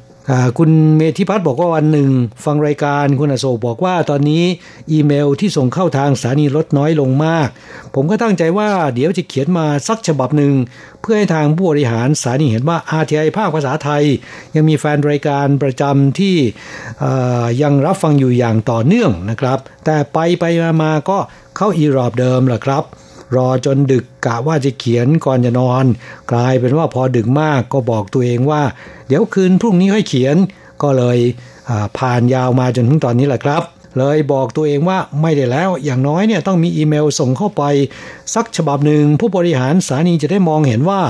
[0.59, 2.11] คุณเมธิพัฒน์บอกว่าวันหนึ่ง
[2.45, 4.45] ฟังรายการคุณอโศกบอกว่าตอนนี้
[4.93, 7.49] อีเมลที่ส่งเข้าทางสถานีลดน้อยลงมาก
[7.95, 10.53] ผมก็ตั้งใจว่าเดี๋ยวจะเขียนมาสักฉบับหนึ่ง
[11.01, 14.05] เพื่อให้ทางผู้บริหารสถานีเห็นว่า RTI ภาคภาษาไทย
[14.55, 16.37] ยังมีแฟนรายการประจำที่
[17.62, 20.45] ยังรับฟังอยู่อย่างต่อเนื่องนะครับ แต่ไปไป
[20.83, 21.19] มาก็
[21.57, 22.85] เข้าอีรอบเดิมแหละครับ
[23.37, 25.85] รอจนดึกกะว่าจะเขียนก่อนจะนอน
[26.33, 28.62] กลายเป็นว่าพอดึกมากก็บอกตัวเองว่า
[29.09, 30.37] เดี๋ยวคืนพรุ่งนี้ค่อยเขียน
[30.83, 31.19] ก็เลย
[31.99, 33.62] ผ่านยาวมาจนถึงตอนนี้แหละครับ
[33.99, 37.62] เลยบอกตัวเองว่าไม่ได้แล้วอย่างน้อยเนี่ยต้องมีอีเมลส่งเข้าไป
[38.35, 41.01] สักฉบับหนึ่งผู้บริหารสถานีจะได้มองเห็นว่า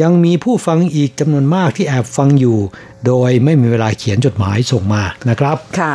[0.00, 2.58] ยังมีผู้ฟังอีกจำนวนมากที่แอบฟังอยู่
[3.06, 5.94] โดยไม่มีเวลาเขียนจดหมายส่งมานะครับ ค่ะ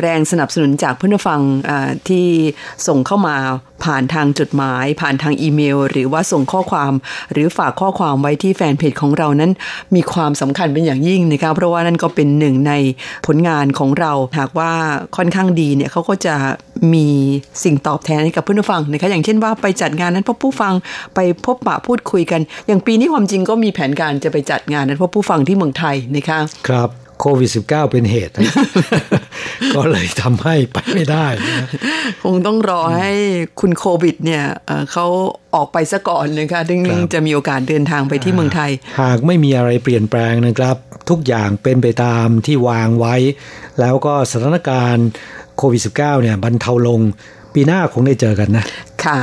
[0.00, 1.40] แรงสนับสนุนจากเพื่อนฟัง
[2.08, 2.26] ที่
[2.86, 3.36] ส่งเข้ามา
[3.84, 6.92] ผ่านทางจดหมายผ่านทางอีเมล หรือว่าส่งข้อความ
[7.32, 9.50] หรือฝากข้อความไว้ที่แฟนเพจของเรานั้น
[9.94, 12.72] มีความสำคัญเป็นอย่างยิ่งนะคะเพราะว่านั่นก็เป็นหนึ่งใน
[13.26, 14.72] ผลงานของเราหากว่า
[15.16, 16.34] ค่อนข้างดีเนี่ยเขาก็จะ
[16.94, 17.08] มี
[17.64, 20.74] สิ่งตอบแทนให้กับเพื่อนฟังนะคะอย่างเช่นว่าไปจัดงานนั้นพบผู้ฟัง
[21.14, 28.32] ไปพบปะพูดคุยกัน อย่างปีนี้ความจริงก็มีแผนการจะไปจัดงานนั้นพบผู้ฟังที่เมืองไทยนะคะครับโควิด -19 เป็นเหตุ
[29.74, 31.68] ก็เลยทำให้ไปไม่ได้นะ
[32.22, 33.12] คงต้องรอให้
[33.60, 34.44] คุณโควิดเนี่ย
[34.92, 35.06] เขา
[35.54, 36.80] ออกไปซะก่อนเลยค่ะถึง
[37.12, 40.76] จะมีโอกาสเดินทางไปที่เมืองไทย หากไม่มีอะไรเปลี่ยนแปลงนะครับ
[41.10, 43.14] ทุกอย่างเป็นไปตามที่วางไว้
[43.80, 45.08] แล้วก็สถานการณ์
[45.56, 47.00] โควิด -19 เนี่ยบรรเทาลง
[47.54, 48.64] ปีหน้าคงได้เจอกันนะ
[49.04, 49.18] ค่ะ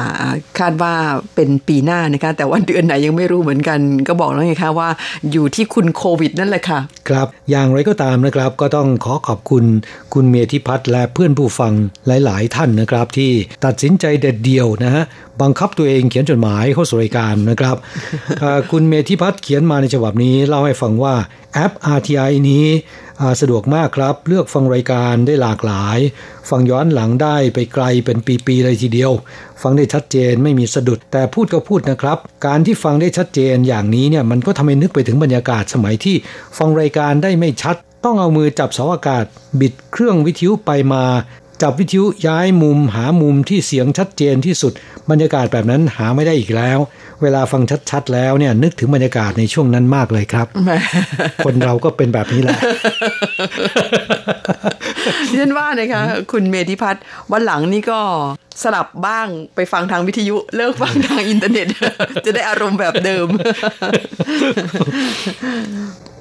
[0.59, 0.93] คาดว่า
[1.35, 4.89] เป็นปีหน้านะคะ แต่ว่าเดือนไหนยังไม่รู้เหมือนกัน ก็บอกแล้วไงคะว่า
[5.31, 9.63] อยู่ที่คุณโควิดนั่นแหละค่ะ ครับ อย่างไรก็ตามนะครับ ก็ต้องขอขอบคุณ
[10.13, 11.73] คุณเมธิพัฒน์และเพื่อนผู้ฟัง
[12.07, 13.31] หลาย ๆ ท่านนะครับ ที่
[13.65, 15.03] ตัดสินใจเด็ดเดียวนะฮะ
[15.41, 17.75] บังคับตัวเองเขียนจดหมายเข้าสู่รายการนะครับ
[18.71, 21.15] คุณเมธิพัฒน์เขียนมาในฉบับนี้เล่าให้ฟังว่า
[21.53, 22.65] แอป RTI นี้
[23.41, 25.97] สะดวกมากครับ เลือกฟังรายการได้หลากหลาย
[26.49, 29.11] ฟังย้อนหลังได้ไปไกลเป็นปี ๆ เลยทีเดียว
[29.63, 36.15] ฟังได้ชัดเจนไม่มีสะดุดแต่พูดก็พูดนะครับ การที่ฟังได้ชัดเจนอย่างนี้เนี่ยมันก็ทำให้นึกไปถึงบรรยากาศสมัยที่
[36.57, 39.25] ฟังรายการได้ไม่ชัด ต้องเอามือจับเสาอากาศ
[39.59, 41.03] บิดเครื่องวิทยุไปมา
[41.61, 44.73] จับวิทยุย้ายมุมหามุมที่เสียงชัดเจนที่สุด
[45.09, 46.79] บรรยากาศแบบนั้นหาไม่ได้อีกแล้ว
[47.21, 50.47] เวลาฟังชัดๆแล้วเนี่ยนึกถึงบรรยากาศในช่วงนั้นมากเลยครับ
[51.45, 52.59] คนเราก็เป็นแบบนี้แหละ
[55.29, 57.99] ดิฉันว่านะคะคุณเมธิพัฒน์วันหลังนี่ก็
[58.63, 61.67] สลับบ้างไปฟังทางวิทยุ เลิกฟังทางอินเทอร์เน็ต
[62.25, 63.27] จะได้อารมณ์แบบเดิม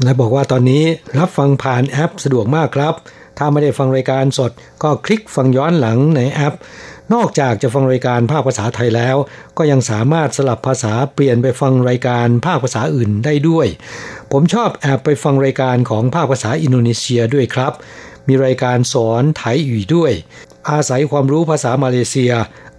[0.02, 0.82] และบอกว่าตอนนี้
[1.18, 2.94] รับฟังผ่านแอปสะดวกมากครับ
[3.38, 4.50] ถ้าไม่ได้ฟังรายการสด
[4.82, 6.54] ก็คลิกฟังย้อนหลังในแอป
[7.14, 9.16] นอกจากจะฟังรายการภาคภาษาไทยแล้ว
[9.58, 13.66] ก็ยังสามารถสลับภาษาเปลี่ยนไปฟังรายการภาคภาษาอื่นได้ด้วย
[14.32, 17.72] ผมชอบแอบไปฟังรายการของภาคภาษาอินโดนีเซียด้วยครับ
[18.28, 20.12] มีรายการสอนไทยอยู่ด้วย
[20.70, 22.32] อาศัยความรู้ภาษามาเลเซีย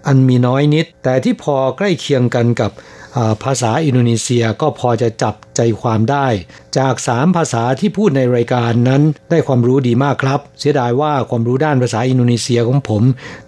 [0.07, 2.71] อันมีน้อยนิด แต่ที่พอใกล้เคียงกันกับ
[3.43, 6.27] ภาษาอินโดนีเซียก็พอจะจับใจความได้
[6.77, 13.03] จากสามภาษาที่พูดในรายการนั้นได้ความรู้ดีมากครับ เสียดายว่าความรู้ด้านภาษาอินโดนีเซียของผม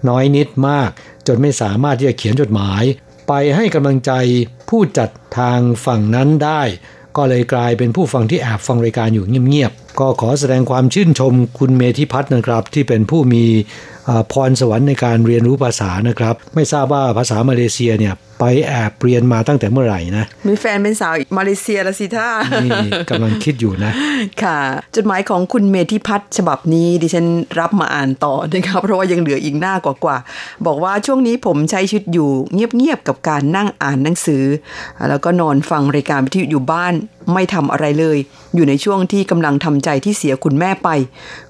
[0.09, 0.89] น้อยนิดมาก
[1.27, 2.83] จนไม่สามารถที่จะเขียนจดหมาย
[3.27, 4.11] ไปให้กำลังใจ
[4.69, 6.61] ผู้จัดทางฝั่งนั้นได้
[7.17, 13.43] ก็เลยกลายเป็นผู้ฟังที่แอบฟังรายการอยู่เงียบๆ ก็ขอแสดงความชื่นชมคุณเมธิพัฒน์นะครับ ที่เป็นผู้มี
[14.31, 22.29] พรสวรรค์ในการเรียนรู้ภาษานะครับ ไม่ทราบว่าภาษามาเลเซียเนี่ยไปแอบเรียนมาตั้งแต่เมื่อไหร่นะ มีแฟนเป็นสาวมาเลเซียละสิท่า
[22.65, 23.91] นี่กำลังคิดอยู่นะ
[24.43, 24.59] ค่ะ
[24.95, 27.27] จดหมายของคุณเมธิพัฒน์ฉบับนี้ดิฉัน
[27.59, 34.43] รับมาอ่านต่อนะครับ เพราะว่ายังเหลืออีกหน้ากว่าๆบอกว่าช่วงนี้ผมใช้ชีวิตอยู่เงียบๆกับการนั่งอ่านหนังสือ
[35.09, 36.93] แล้วก็นอนฟังรายการวิทยุอยู่บ้าน
[37.33, 38.17] ไม่ทำอะไรเลย
[38.55, 40.89] อยู่ในช่วงที่กำลังทำใจที่เสียคุณแม่ไป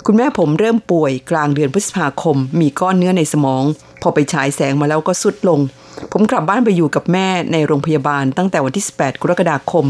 [0.05, 3.63] คุณแม่ผมเริ่มป่วยกลางเดือนพฤษภาคม มีก้อนเนื้อในสมอง
[4.01, 5.59] พอไปฉายแสงมาแล้วก็สุดลง
[6.11, 9.85] ผมกลับบ้านไปอยู่กับแม่ในโรงพยาบาลตั้งแต่วันที่ 18 กรกฎาคม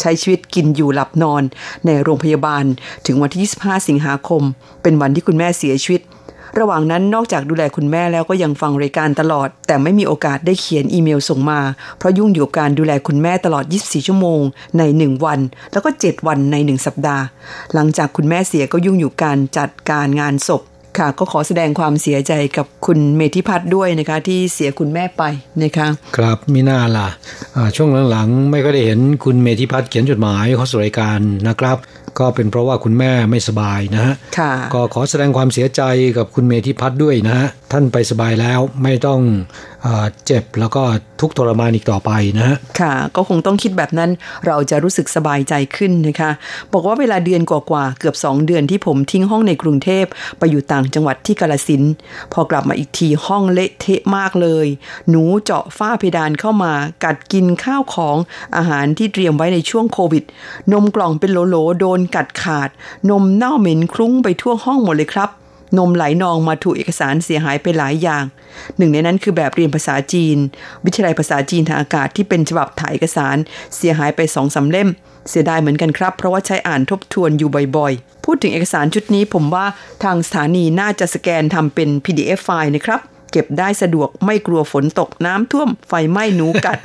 [0.00, 1.42] ใช้ชีวิตกินอยู่หลับนอน
[1.86, 2.64] ในโรงพยาบาล
[3.06, 4.42] ถึงวันที่ 25 สิงหาคม
[4.82, 6.02] เป็นวันที่คุณแม่เสียชีวิต
[6.60, 11.60] ระหว่างนั้นนอกจากดูแลคุณแม่แล้วก็ยังฟังรายการตลอด แต่ไม่มีโอกาสได้เขียนอีเมลส่งมา
[11.98, 14.40] เพราะยุ่งอยู่กับการดูแลคุณแม่ตลอด 24 ชั่วโมง
[14.78, 15.40] ใน 1 วัน
[15.72, 17.24] แล้วก็ 7 วันใน 1 สัปดาห์
[17.74, 20.62] หลังจากคุณแม่เสียก็ยุ่งอยู่การจัดการงานศพ
[20.98, 25.22] ค่ะก็ขอแสดงความเสียใจกับคุณเมธิพัฒน์ด้วยนะคะ ที่เสียคุณแม่ไป
[25.62, 27.08] นะคะครับมีน้าล่ะ
[27.76, 31.76] ช่วงหลังๆ ไม่ก็ได้เห็นคุณเมธิพัฒน์เขียนจดหมายเข้าสู่รายการนะครับ
[32.18, 34.14] ก็เป็นเพราะว่าคุณแม่ไม่สบายนะฮะ
[34.74, 35.82] ก็ขอแสดงความเสียใจ
[36.16, 39.20] กับคุณเมธิพัฒน์ด้วยนะฮะท่านไปสบายแล้วไม่ต้อง
[40.26, 40.82] เจ็บแล้วก็
[41.20, 44.10] ทุกทรมานอีกต่อไปนะค่ะ ก็คงต้องคิดแบบนั้น
[44.46, 46.30] เราจะรู้สึกสบายใจขึ้นนะคะ
[46.72, 50.04] บอกว่าเวลาเดือนกว่าๆเกือบ 2 เดือนที่ผมทิ้งห้องในกรุงเทพ
[50.38, 51.82] ไปอยู่ต่างจังหวัดที่กาลสิน
[52.32, 54.66] พอกลับมาอีกทีห้องเละเทะมากเลย
[55.10, 56.72] หนูเจาะฝ้าเพดานเข้ามา
[57.04, 58.16] กัดกินข้าวของ
[58.56, 60.24] อาหารที่เตรียมไว้ในช่วงโควิด
[60.72, 62.68] นมกล่องเป็นโหลๆโดนกัดขาด
[63.10, 65.30] นมเน่าเหม็นคลุ้งไปทั่วห้องหมดเลยครับ
[65.78, 68.24] นมไหลนองมาถูกเอกสารเสียหายไปหลายอย่าง
[68.76, 70.36] หนึ่งในนั้นคือแบบเรียนภาษาจีน
[70.84, 73.36] วิทยาลัยภาษาจีนทางอากาศที่เป็นฉบับถ่ายเอกสาร
[73.76, 74.88] เสียหายไปสองสาเล่ม
[75.28, 79.66] เสียดายเหมือนกันครับ เพราะว่าใช้อ่านทบทวนอยู่บ่อยๆ พูดถึงเอกสารชุดนี้ผมว่า
[80.02, 83.00] ทางสถานีน่าจะสแกนทำเป็น PDF ไฟล์นะครับ
[83.32, 86.78] เก็บได้สะดวกไม่กลัวฝนตกน้ำท่วมไฟไหม้หนูกัด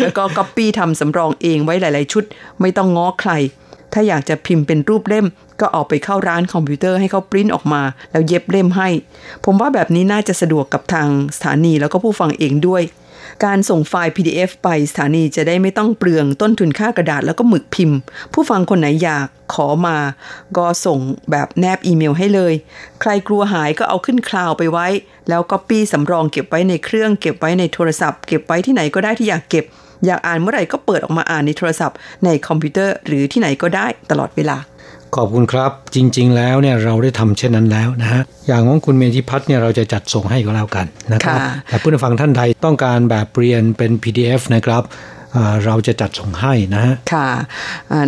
[0.00, 2.24] แล้วก็ก๊อปปี้ทำสำรองเองไว้หลาย ๆ ชุด
[2.60, 3.32] ไม่ต้องง้อใคร
[3.98, 5.26] ถ้าอยากจะพิมพ์เป็นรูปเล่ม
[5.60, 8.88] ก็ออกไปเข้าร้านคอมพิวเตอร์ให้เขาปริ้นออกมา แล้วเย็บเล่มให้
[9.44, 12.82] ผมว่าแบบนี้น่าจะสะดวกกับทางสถานีแล้วก็ผู้ฟังเองด้วย
[13.44, 17.98] การส่งไฟล์ PDF ไปสถานีจะได้ไม่ต้องเปลืองต้นทุนค่ากระดาษแล้วก็หมึกพิมพ์
[18.32, 19.98] ผู้ฟังคนไหนอยากขอมา
[20.56, 20.98] ก็ส่ง
[21.30, 22.54] แบบแนบอีเมลให้เลย
[23.00, 24.86] ใครกลัวหายก็เอาขึ้น cloud ไปไว้
[25.28, 29.66] แล้วก็ก๊อปปี้สำรองเก็บไว้ในเครื่อง เก็บไว้ในโทรศัพท์ เก็บไว้ที่ไหนก็ได้ที่อยากเก็บ
[30.06, 34.58] อยากอ่านเมื่อไหร่ก็เปิดออกมาอ่านในโทรศัพท์ ในคอมพิวเตอร์หรือที่ไหนก็ได้ตลอดเวลา
[35.16, 44.82] ขอบคุณครับ จริง ๆ แล้วเนี่ยเราได้ทำเช่นนั้นแล้วนะฮะอย่างของคุณเมธิพัฒน์เนี่ยเราจะจัดส่งให้ก็แล้วกันนะครับแต่ผู้ฟังท่านใดต้องการแบบเรียนเป็น PDF นะครับ
[45.64, 47.28] เราจะจัดส่งให้นะฮะค่ะ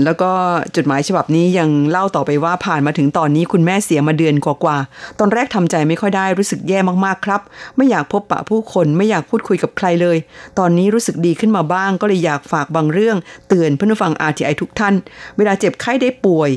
[0.04, 0.32] แล้วก็
[0.76, 7.40] จดหมายฉบับนี้ยังเล่าต่อไปว่าผ่านมาถึงตอนนี้คุณแม่เสียมาเดือนกว่าๆตอนแรกทำใจไม่ค่อยได้รู้สึกแย่มากๆครับ
[7.76, 10.16] ไม่อยากพบปะผู้คนไม่อยากพูดคุยกับใครเลย
[10.58, 13.16] ตอนนี้รู้สึกดีขึ้นมาบ้าง ก็เลยอยากฝากบางเรื่อง
[13.48, 14.94] เตือนเพื่อนฟัง RTI ทุกท่าน
[15.36, 16.50] เวลาเจ็บไข้ได้ป่วย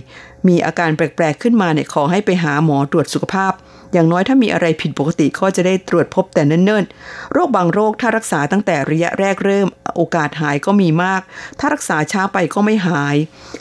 [0.48, 3.54] มีอาการแปลกๆขึ้นมาเนี่ยขอให้ไปหาหมอตรวจสุขภาพ
[3.94, 11.22] อย่างน้อยถ้ามีอะไรผิดปกติก็จะได้ตรวจพบแต่เนิ่นๆ โรคบางโรคถ้ารักษาตั้งแต่ระยะแรกเริ่ม โอกาสหายก็มีมาก
[11.60, 13.16] ถ้ารักษาช้าไปก็ไม่หาย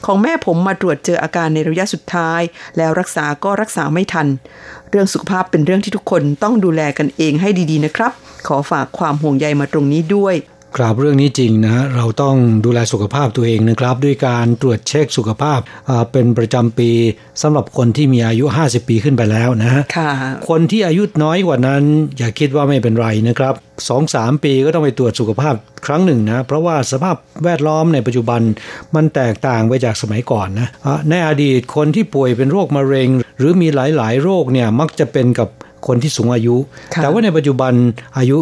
[0.07, 2.41] ของแม่ผมมาตรวจเจออาการในระยะสุดท้าย
[2.77, 4.27] แล้วรักษาก็รักษาไม่ทัน
[4.91, 8.13] เรื่องสุขภาพเป็นเรื่องที่ทุกคนต้องดูแลกันเองให้ดีๆนะครับ
[8.47, 10.35] ขอฝากความห่วงใยมาตรงนี้ด้วย
[10.77, 15.61] ครับเรื่องนี้จริงนะเราต้องดูแลสุขภาพตัวเองนะครับ ด้วยการตรวจเช็คสุขภาพ
[16.13, 16.91] เป็นประจำปี
[17.43, 19.83] สำหรับคนที่มีอายุ 50 ปีขึ้นไปแล้วนะฮะ
[20.49, 21.83] คนที่อายุน้อยกว่านั้น
[22.19, 23.55] อย่าคิดว่าไม่เป็นไรนะครับ
[23.89, 25.55] สองสามปีก็ต้องไปตรวจสุขภาพ
[25.87, 28.41] ครั้งหนึ่งนะ เพราะว่าสภาพแวดล้อมในปัจจุบัน
[28.95, 30.69] มันแตกต่างไปจากสมัยก่อนนะ
[31.11, 35.49] ในอดีตคนที่ป่วยเป็นโรคมะเร็ง หรือมีหลาย ๆ โรคเนี่ยมักจะเป็นกับ
[35.87, 36.57] คนที่สูงอายุ
[36.97, 37.73] แต่ว่าในปัจจุบัน
[38.19, 38.37] อายุ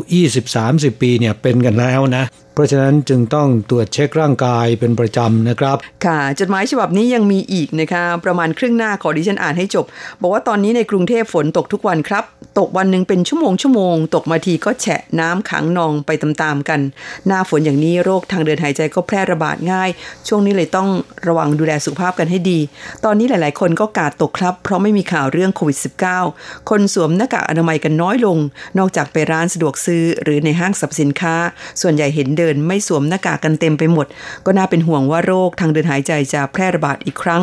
[0.49, 9.85] 20-30 ปีเนี่ยเป็นกันแล้วนะเพ ราะฉะนั้นจึงต้องตรวจเช็คร่างกายเป็นประจำนะครับ ค่ะจดหมายฉบับนี้ยังมีอีกนะคะ ประมาณครึ่งหน้าขอดิฉันอ่านให้จบ
[10.21, 12.25] บอกว่าตอนนี้ในกรุงเทพฝนตกทุกวันครับ
[12.59, 16.81] ตกวันหนึ่งเป็นชั่วโมงชั่วโมง ตกมาทีก็แฉะน้ำขังนองไปตามๆกัน
[17.27, 19.91] หน้าฝนอย่างนี้โรคทางเดินหายใจก็แพร่ระบาดง่าย
[20.29, 20.89] ช่วงนี้เลยต้อง
[21.27, 22.59] ระวังดูแลสุขภาพกันให้ดี
[23.05, 25.79] ตอนนี้หลาย ๆ คนก็กาดตกครับ เพราะไม่มีข่าวเรื่องโควิด
[26.25, 28.39] -19 คนสวมหน้ากากอนามัยกันน้อยลง
[28.79, 31.35] นอกจากไปร้านสะดวกซื้อหรือในห้างสรรพสินค้า
[31.81, 34.07] ส่วนใหญ่เห็นเดินไม่สวมหน้ากากกันเต็มไปหมด
[34.47, 37.43] ก็น่าเป็นห่วงว่าโรคทางเดินหายใจจะแพร่ระบาดอีกครั้ง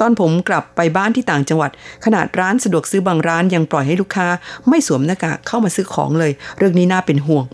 [0.00, 1.70] ตอนผมกลับไปบ้านที่ต่างจังหวัด
[2.04, 4.28] ขนาดร้านสะดวกซื้อบางร้านยังปล่อยให้ลูกค้า
[4.68, 7.44] ไม่สวมหน้ากากเข้ามาซื้อของเลย เรื่องนี้น่าเป็นห่วง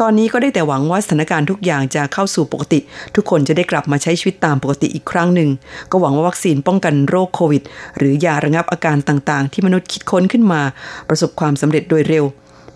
[0.00, 2.80] ตอนนี้ก็ได้แต่หวังว่าสถานการณ์ทุกอย่างจะเข้าสู่ปกติ
[3.14, 5.50] ทุกคนจะได้กลับมาใช้ชีวิตตามปกติอีกครั้งหนึ่ง
[5.90, 7.62] ก็หวังว่าวัคซีนป้องกันโรคโควิด
[7.96, 10.62] หรือยาระงับอาการต่างๆ ที่มนุษย์คิดค้นขึ้นมา
[11.08, 12.24] ประสบความสำเร็จโดยเร็ว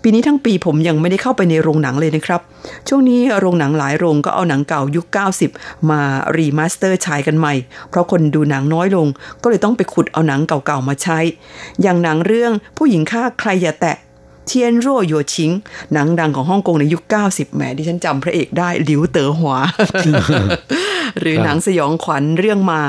[0.03, 2.41] ปีนี้ทั้งปีผมยังไม่ได้เข้าไปในโรงหนังเลยนะครับ
[2.89, 5.07] ช่วงนี้โรงหนังหลายโรงก็เอาหนังเก่ายุค
[5.49, 6.01] 90 มา
[6.37, 7.55] remaster ฉายกันใหม่
[7.91, 9.07] เพราะคนดูหนังน้อยลง
[9.43, 11.19] ก็เลยต้องไปขุดเอาหนังเก่าๆมาใช้
[11.83, 13.97] อย่างหนังเรื่องผู้หญิงฆ่าใครอย่าแตะ
[14.47, 15.51] เทียนรั่วโยชิง
[15.93, 19.59] หนังดังของฮ่องกงในยุค 90แหมดิฉันจำพระเอกได้หลิวเต๋อหวา
[21.21, 22.81] หรือหนังสยองขวัญเรื่องมา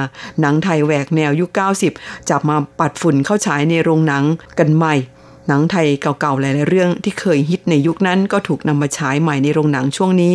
[0.41, 1.49] หนังไทยแหวกแนวยุค
[1.89, 4.23] 90 จับมาปัดฝุ่นเข้าฉายในโรงหนัง
[4.59, 4.95] กันใหม่
[5.51, 10.33] หนังไทยเก่าๆหลายๆเรื่องที่เคยฮิตในยุคนั้นก็ถูกนำมาฉายใหม่ในโรงหนังช่วงนี้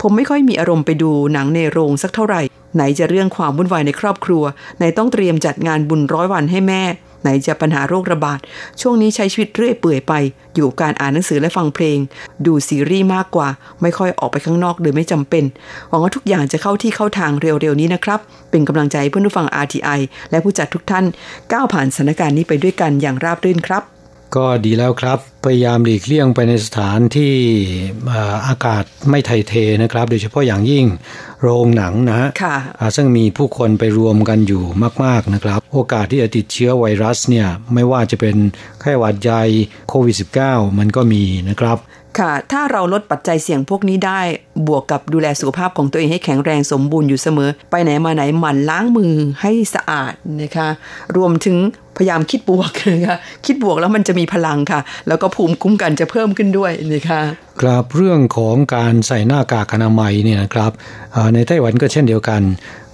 [0.00, 2.42] ผมไม่ค่อยมีอารมณ์ไปดูหนังในโรงสักเท่าไหร่
[2.74, 4.44] ไหนจะเรื่องความวุ่นวายในครอบครัว
[4.78, 6.82] ไหนต้องเตรียมจัดงานบุญร้อยวันให้แม่
[7.22, 8.38] ไหนจะปัญหาโรคระบาด
[8.80, 10.12] ช่วงนี้ใช้ชีวิตเรื่อยเปื่อยไป
[10.54, 11.98] อยู่การอ่านหนังสือและฟังเพลง
[12.46, 13.48] ดูซีรีส์มากกว่า
[13.82, 15.44] ไม่ค่อยออกไปข้างนอกโดยไม่จำเป็น
[15.88, 18.20] หวังว่าทุกอย่างจะเข้าที่เข้าทางเร็วๆนี้นะครับ
[18.50, 21.04] เป็นกำลังใจเพื่อนผู้ฟัง RTI และผู้จัดทุกท่าน
[21.52, 23.84] ก้าวผ่านสถานการณ์นี้ไปด้วยกันอย่างราบรื่นครับ
[24.36, 27.34] ก็ดีแล้วครับ พยายามหลีกเลี่ยงไปในสถานที่
[28.48, 30.86] อากาศไม่ไทยเทนะครับ โดยเฉพาะอย่างยิ่ง
[31.42, 32.28] โรงหนังนะฮะ
[32.96, 34.64] ซึ่งมีผู้คนไปรวมกันอยู่
[35.04, 38.36] มาก ๆนะครับ โอกาสที่จะติดเชื้อไวรัสเนี่ยไม่ว่าจะเป็น
[38.80, 39.42] ไข้หวัดใหญ่
[39.88, 40.16] โควิด
[40.46, 41.78] -19 มันก็มีนะครับ
[42.18, 44.20] ค่ะ ถ้าเราลดปัจจัยเสี่ยงพวกนี้ได้
[44.68, 50.68] บวกกับดูแลสุขภาพของตัวเองให้แข็งแรงสมบูรณ์อยู่เสมอ ไปไหนมาไหนหมั่นล้างมือให้สะอาดนะคะ
[51.16, 51.56] รวมถึง
[51.96, 57.20] พยายามคิดบวกนะคะคิดบวกแล้วมันจะมีพลังค่ะ แล้วก็ภูมิคุ้มกันจะเพิ่มขึ้นด้วยนะคะ
[57.60, 60.72] ครับเรื่องของการใส่หน้ากากอนามัยเนี่ยนะครับ
[61.34, 62.42] ในไต้หวันก็เช่นเดียวกัน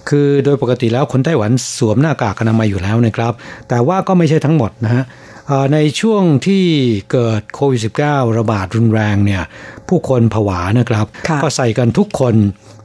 [0.09, 3.33] คือโดยปกติแล้วคนไต้หวันสวมหน้ากากอนามัยอยู่แล้วนะครับ
[3.69, 5.03] แต่ว่าก็ไม่ใช่ทั้งหมดนะฮะ
[5.73, 6.65] ในช่วงที่
[7.11, 9.43] เกิดโควิด -19 ระบาดรุนแรงเนี่ย
[9.87, 11.05] ผู้คนผวานะครับ
[11.43, 12.35] ก็ใส่กันทุกคน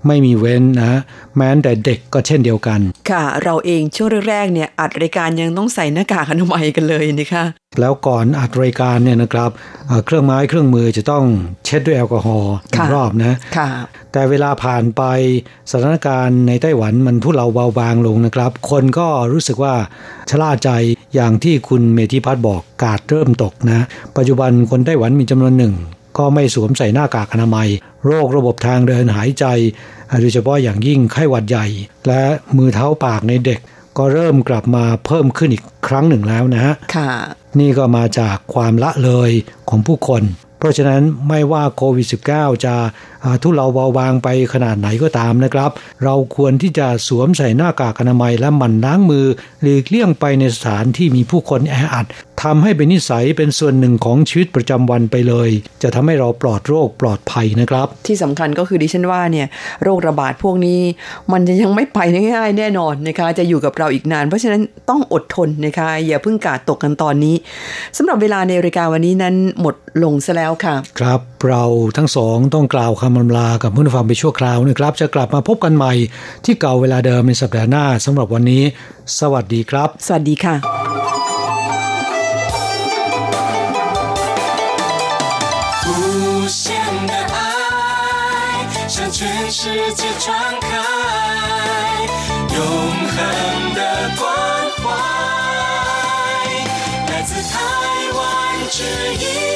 [0.07, 1.01] ไม่มีเว้นนะ
[1.37, 7.45] แม้แต่เด็กก็เช่นเดียวกัน ค่ะ เราเองช่วงแรกๆเนี่ยอัดรายการยังต้องใส่หน้ากากอนามัยกันเลยนะคะ
[7.81, 9.51] แล้วก่อนอัดรายการเนี่ยนะครับ
[10.07, 11.25] เครื่องไม้เครื่องมือจะต้อง
[11.65, 12.55] เช็ดด้วยแอลกอฮอล์
[12.95, 13.69] รอบนะค่ะ
[14.13, 15.03] แต่เวลาผ่านไป
[15.71, 19.75] สถานการณ์ในไต้หวันมันทุเลาเบาบางลงนะครับ คนก็รู้สึกว่า
[20.31, 20.71] ชะล่าใจ
[21.15, 25.75] อย่างที่คุณเมธิพัฒน์บอกกาดเริ่มตกนะ ปัจจุบันคนไต้หวันมีจำนวนหนึ่ง
[26.19, 27.69] ก็ไม่สวมใส่หน้ากากอนามัย
[28.07, 29.45] โรคระบบทางเดินหายใจ
[30.21, 31.67] โดยเฉพาะอย่างยิ่งไข้หวัดใหญ่
[32.07, 32.23] และ
[32.57, 33.61] มือเท้าปากในเด็ก
[33.99, 36.75] ก็เริ่มกลับมาเพิ่มขึ้นอีกครั้งหนึ่งแล้วนะฮะ
[37.61, 39.31] นี่ก็มาจากความละเลย
[39.69, 40.23] ของผู้คน
[40.63, 42.75] เพราะฉะนั้นไม่ว่าโควิด -19 จะ
[43.43, 45.71] ทุเลาเบาบางไปขนาดไหนก็ตามนะครับ
[46.05, 49.27] เราควรที่จะสวมใส่หน้ากากอนามัยและหมั่นล้างมือ
[49.63, 52.07] หลีกเลี่ยงไปในสถานที่มีผู้คนแออัด
[52.43, 55.51] ทำให้เป็นนิสัยเป็นส่วนหนึ่งของชีวิตประจำวันไปเลย
[55.83, 59.47] จะทำให้เราปลอดโรคปลอดภัยนะครับ ที่สำคัญก็คือดิฉันว่าเนี่ย
[59.83, 60.81] โรคระบาดพวกนี้
[61.33, 61.99] มันจะยังไม่ไป
[62.35, 67.35] ง่ายๆแน่นอนนะคะ จะอยู่กับเราอีกนาน เพราะฉะนั้นต้องอดทนนะคะอย่าเพิ่งกาดตกกันตอนนี้
[67.97, 71.65] สำหรับเวลาในรายการวันนี้นั้นหมดลงซะแล้วค่ะ ครับเรา
[71.97, 75.93] ทั้งสองต้องกล่าวคำอำลากับผู้ฟังไปชั่วคราวนะครับ จะกลับมาพบกันใหม่
[76.45, 78.63] ที่เก่าเวลาเดิมในสัปดาห์หน้าสำหรับวันนี้
[79.21, 81.02] สวัสดีครับ สวัสดีค่ะ
[89.55, 90.79] 世界传开，
[92.57, 93.81] 永恒的
[94.17, 94.25] 关
[94.79, 94.83] 怀
[97.13, 97.61] 来自台
[98.15, 99.52] 湾之音。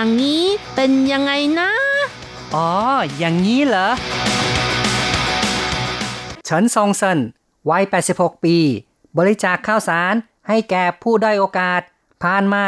[0.00, 1.70] อย่างนี้เป็นยังไงนะ
[2.54, 2.70] อ๋อ
[3.18, 3.88] อย่างนี้เหรอ
[6.44, 7.18] เฉินซงเซิน
[7.70, 7.84] วัย
[8.14, 8.56] 86 ปี
[9.18, 10.14] บริจาคข้าวสาร
[10.48, 11.80] ให้แก่ผู้ได้อยโอกาส
[12.22, 12.64] ผ่านมา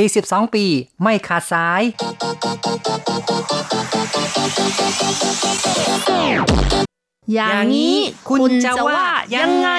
[0.00, 0.64] 42 ปี
[1.02, 1.82] ไม่ขาดสาย
[7.34, 7.96] อย่างนี้
[8.28, 9.04] คุณจะว่า
[9.36, 9.70] ยังไง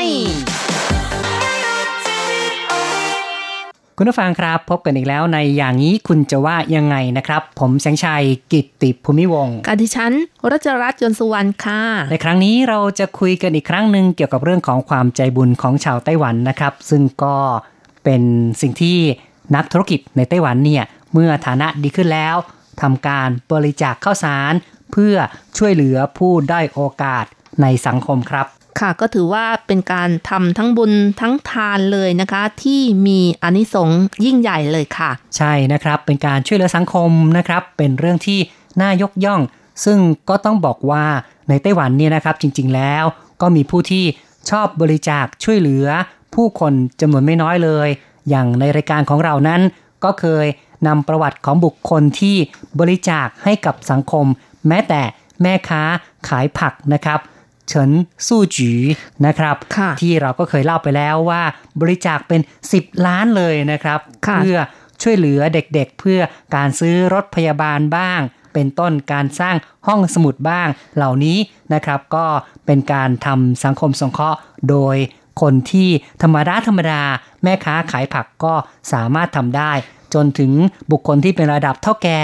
[3.97, 10.13] คุณผู้ฟังครับ พบกันอีกแล้วในอย่างนี้คุณจะว่ายังไงนะครับ ผมแสงชัยกิตติภูมิวงศ์กาดิฉัน
[10.51, 17.35] รัชรัตน์ยนต์สุวรรณค่ะ ในครั้งนี้เราจะคุยกันอีกครั้งหนึ่งเกี่ยวกับเรื่องของความใจบุญของชาวไต้หวันนะครับ ซึ่งก็
[18.03, 18.21] เป็น
[18.61, 18.97] สิ่งที่
[19.55, 22.35] นักธุรกิจในไต้หวันเนี่ยเมื่อฐานะดีขึ้นแล้ว
[22.81, 24.53] ทำการบริจาคข้าวสาร
[24.91, 25.15] เพื่อ
[25.57, 27.25] ช่วยเหลือผู้ได้อยโอกาส
[27.61, 28.47] ในสังคมครับ
[28.79, 38.39] ค่ะก็ถือว่าเป็นการทำทั้งบุญทั้งทานเลยนะคะ ที่มีอนิสงส์ยิ่งใหญ่เลยค่ะ ใช่นะครับเป็นการช่วยเหลือสังคมนะครับ เป็นเรื่องที่
[38.81, 39.41] น่ายกย่อง
[39.85, 41.05] ซึ่งก็ต้องบอกว่า
[41.49, 43.03] ในไต้หวันเนี่ยนะครับจริง ๆ แล้ว
[43.41, 44.05] ก็มีผู้ที่
[44.49, 45.87] ชอบบริจาคช่วยเหลือ
[46.35, 47.87] ผู้คนจำนวนไม่น้อยเลย
[48.29, 49.61] อย่างในรายการของเรานั้น
[50.03, 50.45] ก็เคย
[50.87, 52.35] นำประวัติของบุคคลที่
[52.79, 54.25] บริจาคให้กับสังคม
[54.67, 55.01] แม้แต่
[55.41, 55.81] แม่ค้า
[56.27, 57.19] ขายผักนะครับ
[57.67, 57.91] เฉิน
[58.27, 58.71] สู้จี
[59.25, 61.43] นะครับค่ะที่เราก็เคยเล่าไปแล้วว่า
[61.81, 62.41] บริจาคเป็น
[62.73, 64.57] 10 ล้านเลยนะครับค่ะเพื่อ
[65.01, 66.19] ช่วยเหลือเด็กๆ เพื่อ
[66.55, 68.19] การซื้อรถพยาบาลบ้าง
[68.53, 69.55] เป็นต้นการสร้าง
[69.87, 71.37] ห้องสมุดบ้างเหล่านี้
[71.73, 72.25] นะครับ ก็
[72.65, 74.97] เป็นการทำสังคมสงเคราะห์โดย
[75.41, 75.89] คนที่
[76.21, 77.01] ธรรมดาธรรมดา
[77.43, 78.53] แม่ค้าขายผักก็
[78.93, 79.71] สามารถทำได้
[80.13, 80.51] จนถึง
[80.91, 82.19] บุคคลที่เป็นระดับเท่าแก่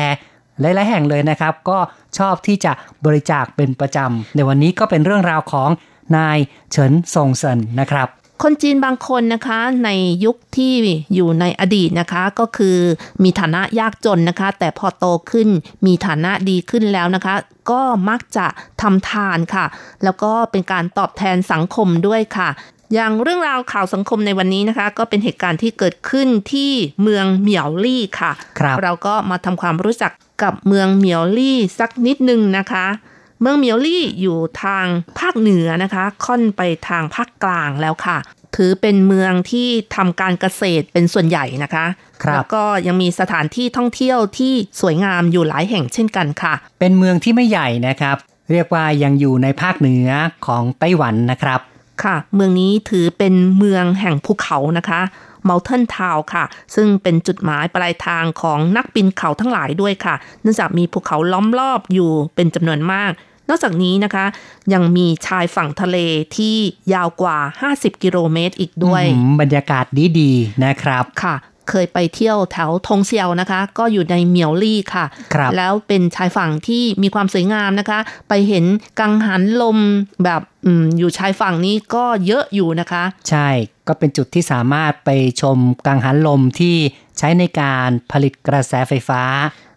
[0.61, 1.77] หลายๆแห่งเลยนะครับ ก็
[2.17, 2.71] ชอบที่จะ
[3.05, 5.69] บริจาคเป็นประจำ ในวันนี้ก็เป็นเรื่องราวของ
[6.17, 6.37] นาย
[6.71, 8.09] เฉินซงเซินนะครับ
[8.43, 9.89] คนจีนบางคนนะคะใน
[10.25, 10.73] ยุคที่
[11.13, 12.77] อยู่ในอดีตนะคะ ก็คือ
[13.23, 15.49] มีฐานะยากจนนะคะ แต่พอโตขึ้น
[15.85, 17.35] มีฐานะดีขึ้นแล้วนะคะ
[17.71, 18.47] ก็มักจะ
[18.81, 19.65] ทำทานค่ะ
[20.03, 22.49] แล้วก็เป็นการตอบแทนสังคมด้วยค่ะ
[22.93, 26.71] อย่างเรื่องราวข่าวสังคมในวันนี้นะคะ ก็เป็นเหตุการณ์ที่เกิดขึ้นที่
[27.03, 30.11] เมืองเหมียวลี่ค่ะครับเราก็มาทำความรู้จัก
[30.43, 32.85] กับเมืองเหมียวลี่สักนิดนึงนะคะ
[33.41, 34.85] เมืองเหมียวลี่อยู่ทาง
[35.19, 38.17] ภาคเหนือนะคะ ค่อนไปทางภาคกลางแล้วค่ะ
[38.55, 41.85] ถือเป็นเมืองที่ทำการเกษตรเป็นส่วนใหญ่นะคะ
[42.23, 48.17] ครับแล้วก็ยังมีสถานที่ท่องเที่ยวที่สวยงามอยู่หลายแห่งเช่นกันค่ะ เป็นเมืองที่ไม่ใหญ่นะครับ
[48.51, 50.09] เรียกว่ายังอยู่ในภาคเหนือ
[50.47, 51.59] ของไต้หวันนะครับ
[52.03, 55.01] ค่ะ เมืองนี้ถือเป็นเมืองแห่งภูเขานะคะ
[55.47, 63.11] Mountain Town ค่ะ ซึ่งเป็นจุดหมายปลายทางของนักปีนเขาทั้งหลายด้วยค่ะ เนื่องจากมีภูเขาล้อมรอบอยู่เป็นจำนวนมาก
[63.49, 64.25] นอกจากนี้นะคะ
[64.73, 65.97] ยังมีชายฝั่งทะเล
[66.37, 66.55] ที่
[66.93, 67.37] ยาวกว่า
[67.71, 69.85] 50 กิโลเมตรอีกด้วยอืมบรรยากาศ
[70.19, 71.35] ดีๆนะครับค่ะ
[71.69, 78.65] เคยไปเที่ยวแถวทงเซียวนะคะ ก็อยู่ในเหมียวลี่ค่ะครับแล้วเป็นชายฝั่งที่มีความสวยงามนะคะ ไปเห็น
[78.99, 79.77] กังหันลม
[80.23, 83.49] แบบอมอยู่ชายฝั่งนี้ก็เยอะอยู่นะคะ ใช่
[83.87, 85.09] ก็เป็นจุดที่สามารถไป
[85.41, 86.75] ชมกังหันลมที่
[87.17, 89.21] ใช้ในการผลิตกระแสไฟฟ้า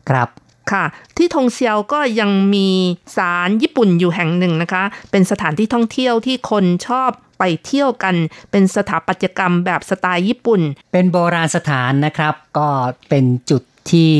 [0.08, 0.28] ครับ
[0.72, 0.84] ค่ะ
[1.16, 2.68] ที่ทงเซียวก็ยังมี
[3.16, 7.10] ศาลญี่ปุ่นอยู่แห่งหนึ่งนะคะ เป็นสถานที่ท่องเที่ยวที่คนชอบ
[7.42, 8.16] ไปเที่ยวกัน
[8.50, 10.60] เป็นสถาปัตยกรรมแบบสไตล์ญี่ปุ่น
[10.92, 12.68] เป็นโบราณสถานนะครับ ก็
[13.08, 14.12] เป็นจุดที่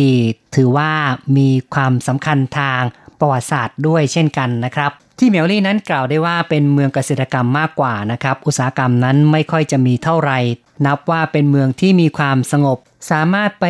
[0.57, 0.93] ถือว่า
[1.37, 2.81] มีความสำคัญทาง
[3.19, 10.39] ประวัติศาสตร์ด้วยเช่นกันนะครับ ที่เมียวลี่นั้นกล่าวได้ว่าเป็นเมืองเกษตรกรรมมากกว่านะครับ อุตสาหกรรมนั้นไม่ค่อยจะมีเท่าไหร่
[10.87, 12.79] นับว่าเป็นเมืองที่มีความสงบ
[13.11, 13.67] สามารถไป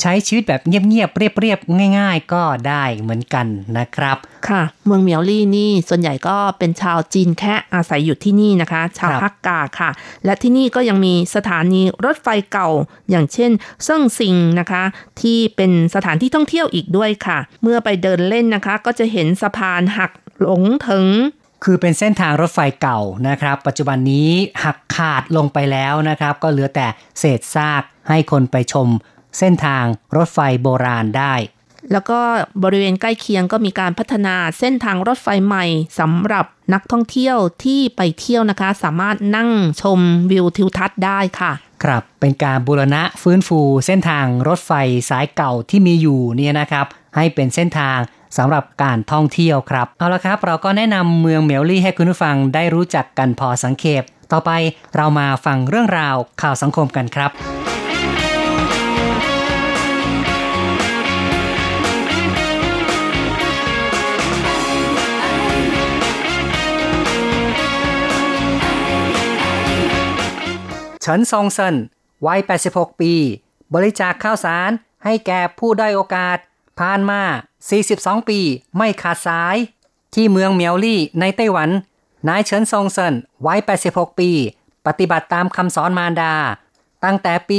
[0.00, 3.46] ใช้ชีวิตแบบเงียบๆเรียบๆง่าย ๆ ก็ได้เหมือนกัน
[3.78, 4.16] นะครับ
[4.48, 9.90] ค่ะ เมืองเหมียวลี่นี่ส่วนใหญ่ก็เป็นชาวจีนแค่อาศัยอยู่ที่นี่นะคะ ชาวครับฮักกาค่ะ
[10.24, 12.68] และที่นี่ก็ยังมีสถานีรถไฟเก่า
[13.10, 13.50] อย่างเช่น
[13.84, 14.82] เซิ่งซิงนะคะ
[15.20, 20.10] ที่เป็นสถานที่ท่องเที่ยวอีกด้วยค่ะ เมื่อไปเดินเล่นนะคะ ก็จะเห็นสะพานหัก
[20.40, 21.06] หลงถึง
[21.64, 24.30] คือเป็นเส้นทางรถไฟเก่านะครับ ปัจจุบันนี้
[24.64, 26.86] หักขาดลงไปแล้วนะครับ ก็เหลือแต่
[27.18, 28.88] เศษซาก ให้คนไปชม
[29.38, 29.84] เส้นทาง
[30.16, 31.34] รถไฟโบราณได้
[31.92, 32.20] แล้วก็
[32.62, 35.64] บริเวณใกล้เคียงก็มีการพัฒนาเส้นทางรถไฟใหม่
[35.98, 39.50] สำหรับนักท่องเที่ยวที่ไปเที่ยวนะคะ สามารถนั่ง
[39.82, 40.00] ชม
[40.30, 41.52] วิวทิวทัศน์ได้ค่ะ
[41.84, 44.72] ครับ เป็นการบูรณะฟื้นฟูเส้นทางรถไฟ
[45.10, 46.86] สายเก่าที่มีอยู่เนี่ยนะครับ
[47.16, 47.98] ให้เป็นเส้นทาง
[48.36, 54.02] สำหรับการท่องเที่ยวครับ เอาละครับ เราก็แนะนำเมืองเมลลี่ให้คุณผู้ฟังได้รู้จักกันพอสังเขป
[54.32, 54.50] ต่อไป
[54.96, 57.53] เรามาฟังเรื่องราวข่าวสังคมกันครับ
[71.06, 71.76] เฉินซงเซิน
[72.26, 72.40] วัย
[72.70, 73.12] 86 ปี
[73.74, 74.70] บริจาคข้าวสาร
[75.04, 76.38] ให้แก่ผู้ได้อยโอกาส
[76.78, 77.22] ผ่านมา
[77.74, 78.40] 42 ปี
[78.76, 79.56] ไม่ขาดสาย
[80.14, 81.70] ที่เมืองเมียวลี่ในไต้หวัน
[82.28, 83.14] นายเฉินซงเซิน
[83.46, 84.30] วัย 86 ปี
[84.86, 86.34] ปฏิบัติตามคำสอนมารดา
[87.04, 87.58] ตั้งแต่ปี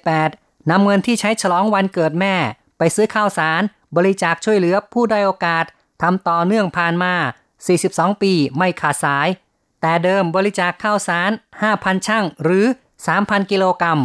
[0.00, 2.34] 1978นำเงินที่ใช้ฉลองวันเกิดแม่
[2.78, 3.62] ไปซื้อข้าวสาร
[3.96, 5.64] บริจาคช่วยเหลือผู้ได้อยโอกาส
[6.02, 7.14] ทำต่อเนื่องผ่านมา
[7.68, 9.28] 42 ปีไม่ขาดสาย
[9.86, 11.30] แต่เดิมบริจาคข้าวสาร
[11.68, 12.64] 5,000 ช่างหรือ
[13.06, 14.00] 3,000 กิโลกรัม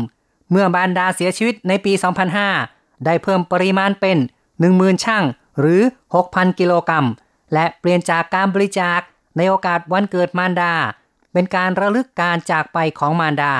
[0.51, 1.93] เมื่อบานดาเสียชีวิตในปี
[2.49, 4.17] 2005 ได้เพิ่มปริมาณเป็น
[4.61, 5.23] 10,000 ช่าง
[5.59, 5.81] หรือ
[6.19, 7.05] 6,000 กิโลกรัม
[7.53, 8.99] และเปลี่ยนจากการบริจาค
[9.37, 10.73] ในโอกาสวันเกิดมารดา
[11.33, 13.53] เป็นการระลึกการจากไปของมารดา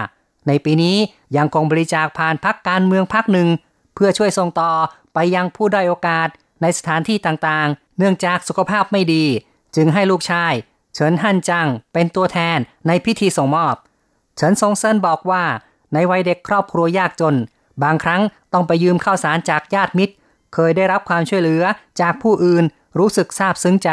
[0.47, 0.97] ในปีนี้
[1.37, 3.47] ยังคงบริจาคผ่านพักการเมืองพักหนึ่ง
[3.95, 4.71] เพื่อช่วยส่งต่อ
[5.13, 6.27] ไปยังผู้ได้โอกาส
[6.61, 9.25] ในสถานที่ต่างๆ เนื่องจากสุขภาพไม่ดี
[9.75, 10.53] จึงให้ลูกชาย
[10.99, 13.75] ฉินฮั่นจังเป็นตัวแทนในพิธีส่งมอบ
[14.35, 15.43] เฉินซงเซินบอกว่า
[15.93, 17.35] ในวัยเด็กครอบครัวยากจน
[17.83, 18.21] บางครั้ง
[18.53, 20.13] ต้องไปยืมข้าวสารจากญาติมิตร
[20.53, 21.63] เคยได้รับความช่วยเหลือ
[22.01, 22.63] จากผู้อื่น
[22.99, 23.89] รู้สึกซาบซึ้งใจ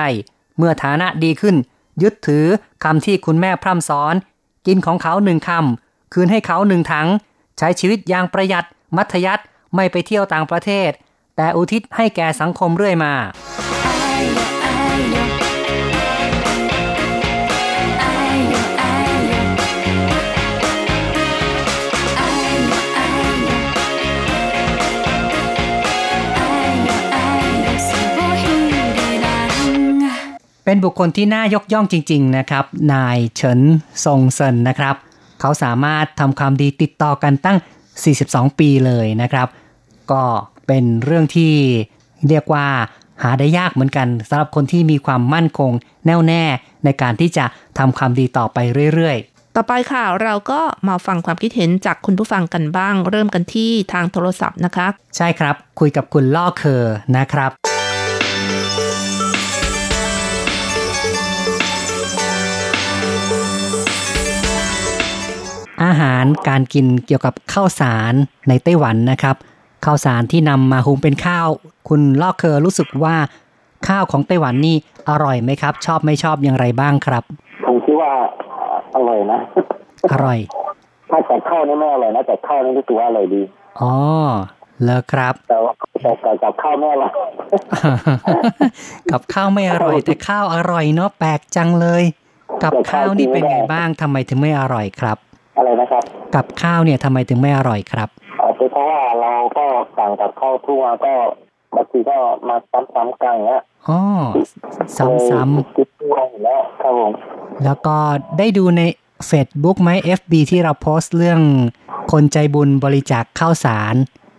[0.57, 1.57] เมื่อฐานะดีขึ้น
[2.03, 2.47] ยึดถือ
[2.85, 4.15] คำที่คุณแม่พร่ำสอน
[4.67, 7.09] กินของเขาหนึ่งคำคืนให้เขาหนึ่งถัง
[7.59, 9.45] ใช้ชีวิตอย่างประหยัด มัธยัติ
[9.75, 10.91] ไม่ไปเที่ยวต่างประเทศ
[11.37, 13.13] แต่อุทิศให้แก่สังคมเรื่อยมา
[30.67, 33.61] เป็นบุคคลที่น่ายกย่องจริง ๆ นะครับ นายเฉิน
[34.05, 34.97] ซงเซินนะครับ
[35.41, 37.59] เขาสามารถทำความดีติดต่อกันตั้ง
[38.09, 39.49] 42 ปีเลยนะครับ
[40.13, 40.23] ก็
[40.67, 41.53] เป็นเรื่องที่
[42.29, 42.67] เรียกว่า
[43.23, 45.73] หาได้ยากเหมือนกันสำหรับคนที่มีความมั่นคง
[46.07, 46.43] แน่วแน่
[46.85, 47.45] ในการที่จะ
[47.79, 48.59] ทำความดีต่อไป
[48.95, 49.19] เรื่อย
[49.57, 68.15] ต่อไปค่ะเราก็มาฟังความคิดเห็นจากคุณผู้ฟังกันบ้าง เริ่มกันที่ทางโทรศัพท์นะคะๆใช่ครับ คุยกับคุณล่อเคอร์นะครับาหารการกินเกี่ยวกับข้าวสาร
[68.49, 69.37] ในไต้หวันนะครับ
[69.85, 71.49] ข้าวสารที่นำมาหุงเป็นข้าว
[71.89, 73.17] คุณล่อเคอรู้สึกว่า
[73.89, 74.77] ข้าวของไต้หวันนี่
[75.11, 77.23] อร่อยไหมครับ ชอบไม่ชอบอย่างไรบ้างครับ
[77.67, 78.13] ผมคิดว่า
[78.97, 79.39] อร่อยนะ
[80.13, 80.39] อร่อย
[81.11, 83.43] ถ้าแต่ข้าวนี่ไม่อร่อยนะแต่ข้าวนี่รู้สึกว่าอร่อยดี
[83.81, 83.95] อ๋อ
[84.83, 87.11] เลอครับ แต่ว่าแต่แต่กับข้าวไม่อร่อย
[89.11, 92.03] กับข้าวไม่อร่อย แต่ข้าวอร่อยเนาะแปลกจังเลย
[92.63, 95.19] กับข้าวนี่เป็นไงบ้างทำไมถึงไม่อร่อยครับ
[95.57, 96.03] อะไรนะครับ
[96.35, 98.09] กับข้าวเนี่ยทำไมถึงไม่อร่อยครับ
[98.41, 99.65] อาจจะเพราะว่าเราก็
[99.97, 101.13] สั่งกับข้าวทุกวันก็
[101.75, 102.17] บางทีก็
[102.49, 102.57] มา
[102.95, 104.01] ซ้ำๆกันอย่างเงี้ยอ๋อ
[104.97, 107.97] ซ้ำกินทุกวันอยู่แล้วครับผมๆแล้วก็
[108.39, 108.83] ได้ดูใน
[109.31, 111.41] Facebook ไหม FB ที่เราโพสต์เรื่อง
[112.13, 113.95] คนใจบุญบริจาคข้าวสาร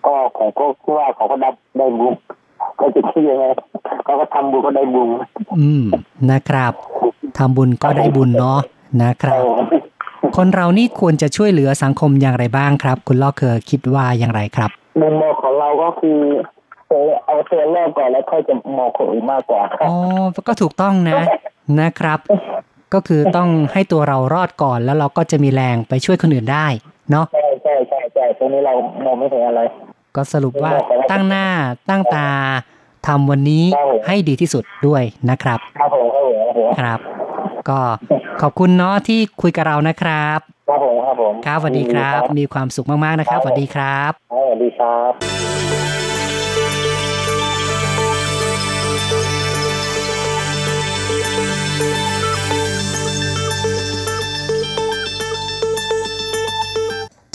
[0.06, 2.14] ก็ผมก็คิดว่าเขาก็ได้ได้บุญ
[2.80, 3.46] ก็จะคิดยังไง
[4.04, 5.10] เขาก็ทำบุญก็ได้บุญ
[5.60, 5.84] อืม
[6.32, 6.74] นะครับ
[7.38, 8.60] ทำบุญก็ได้บุญเนาะ
[9.02, 9.66] นะคครัรับบผม
[10.36, 14.72] คนเรานี่ควรจะช่วยเหลือสังคมอย่างไรบ้างครับ คุณล่อเคอคิดว่าอย่างไรครับ
[15.02, 16.20] มุมมองของเราก็คือ
[17.26, 19.96] เอาตัวแรกก่อนแล้วค่อยจะมองคนอื่นมากกว่าครับอ๋อ
[20.48, 21.20] ก็ถูกต้องนะ
[21.80, 22.20] นะครับ
[22.94, 26.68] ก็คือต้องให้ตัวเรารอดก่อนแล้วเราก็จะมีแรงไปช่วยคนอื่นได้
[27.12, 28.74] เนาะใช่ใช่ใช่ใช่ตรงนี้เรา
[29.06, 29.62] มองไม่เห็นอะไร
[30.16, 30.72] ก็สรุปว่า
[31.12, 31.46] ตั้งหน้า
[31.90, 32.28] ตั้งตา
[33.08, 37.00] ทำวันนี้ครับผมให้ดีที่สุดด้วยนะครับ ครับผมครับผมครับผมครับ
[37.70, 37.80] ก็
[38.42, 40.40] ขอบคุณเนาะที่คุยกับเรานะครับ
[40.70, 45.14] ครับผมครับผมครับสวัสดีครับ มีความสุขมากๆนะครับสวัสดีครับครับสวัสดีครับ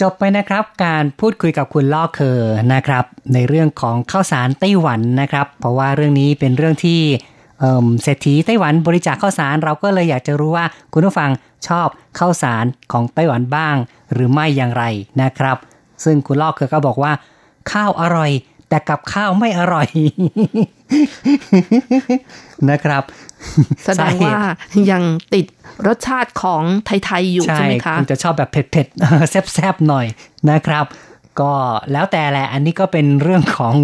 [0.00, 2.40] จบไปนะครับการพูดคุยกับคุณล่อเคอ
[2.72, 3.04] นะครับ
[3.34, 7.00] ในเรื่องของข้าวสารไต้หวันนะครับ เพราะว่าเรื่องนี้เป็นเรื่องที่
[7.62, 11.30] เอิ่มเศรษฐีไต้หวันบริจาคข้าวสาร เราก็เลยอยากจะรู้ว่าคุณผู้ฟัง
[11.68, 11.88] ชอบ
[12.18, 13.76] ข้าวสารของไต้หวันบ้าง
[14.12, 14.84] หรือไม่อย่างไร
[15.22, 15.56] นะครับ
[16.04, 17.12] ซึ่งคุณล่อเคอก็บอกว่า
[17.72, 18.30] ข้าวอร่อย
[18.68, 19.88] แต่กับข้าวไม่อร่อย
[22.70, 23.02] นะครับ
[23.84, 24.40] แสดงว่า
[24.90, 25.02] ยัง
[25.34, 25.46] ติด
[25.86, 30.06] รสชาติของไทยๆอยู่ใช่ไหมคะณจะชอบแบบเผ็ดๆแซ่บๆหน่อย
[30.50, 30.84] นะครับ
[31.40, 31.52] ก็
[31.92, 33.76] แล้วแต่แหละ อันนี้ก็เป็นเรื่องของ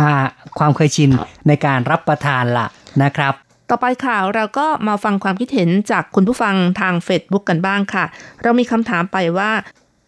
[0.00, 0.10] อา
[0.58, 1.10] ความเคยชิน
[1.48, 2.66] ในการรับประทานล่ะ
[3.02, 3.34] นะครับ
[3.70, 8.04] ต่อไปค่ะเราก็มาฟังความคิดเห็นจากคุณผู้ฟังทาง Facebook กันบ้างค่ะ
[8.42, 9.50] เรามีคำถามไปว่า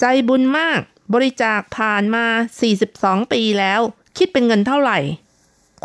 [0.01, 0.81] ใจบุญมาก
[1.15, 2.25] บริจาคผ่านมา
[2.79, 3.81] 42 ปีแล้ว
[4.19, 4.99] คิดเป็นเงินเท่าไหร่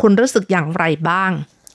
[0.00, 1.30] คุณรู้สึกอย่างไรบ้าง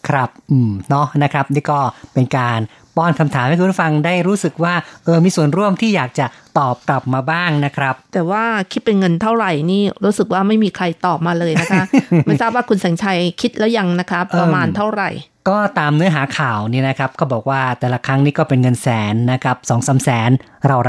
[0.07, 1.79] ครับ อืม เนาะนะครับ นี่ก็
[2.13, 2.59] เป็นการ
[2.97, 4.73] ป้อนคำถามให้คุณผู้ฟังได้รู้สึกว่า
[5.03, 6.25] เออมีส่วนร่วมที่อยากจะ
[6.59, 11.83] ตอบกลับมาบ้างนะครับ แต่ว่าคิดเป็นเงินเท่าไหร่นี่รู้สึกว่าไม่มีใครตอบมาเลยนะคะ
[12.25, 15.09] ไม่ทราบว่าคุณแสงชัยคิดแล้วยังนะคะประมาณเท่าไหร่
[15.49, 20.31] ก็ตามเนื้อหาข่าวนี่นะครับก็บอกว่าแต่ละครั้งนี่ก็เป็นเงินแสนนะครับสองสามแสน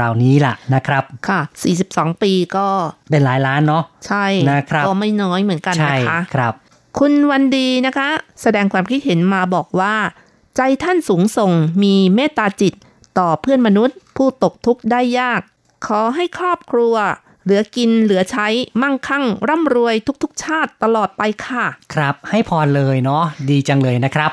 [0.01, 1.39] ราวๆนี้ล่ะนะครับค่ะ
[1.81, 2.67] 42 ปีก็
[3.11, 6.53] เป็นหลายล้านเนาะใช่นะครับก็ไม่น้อยเหมือนกันใช่นะคะครับ
[6.99, 8.09] คุณวันดีนะคะ
[8.41, 9.93] แสดงความคิดเห็นมาบอกว่า
[10.57, 11.51] ใจท่านสูงส่ง
[11.83, 12.73] มีเมตตาจิต
[13.19, 15.41] ต่อเพื่อนมนุษย์ ผู้ตกทุกข์ได้ยาก
[15.87, 16.95] ขอให้ครอบครัว
[17.43, 18.47] เหลือกินเหลือใช้
[18.81, 24.31] มั่งคั่ง ร่ำรวยทุกๆ ชาติตลอดไปค่ะ ครับ ให้พรเลยเนาะดีจังเลยนะครับ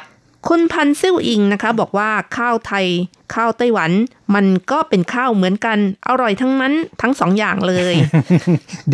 [0.49, 2.87] คุณพันซิ่วอิงนะคะ บอกว่าข้าวไทย
[3.35, 3.91] ข้าวไต้หวัน
[4.35, 7.95] มันก็เป็นข้าวเหมือนกัน อร่อยทั้งนั้นทั้งสองอย่างเลย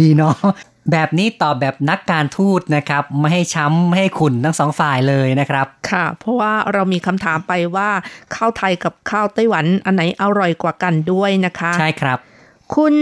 [0.00, 0.36] ดีเนาะ
[0.90, 7.90] แบบนี้ตอบแบบนักการทูตนะครับ ไม่ให้ช้ำไม่ให้ขุนทั้งสองฝ่ายเลยนะครับ ค่ะ เพราะว่าเรามีคำถามไปว่า
[8.34, 12.18] ข้าวไทยกับข้าวไต้หวันอันไหนอร่อยกว่ากันด้วยนะคะ ใช่ครับ
[12.74, 12.94] คุณ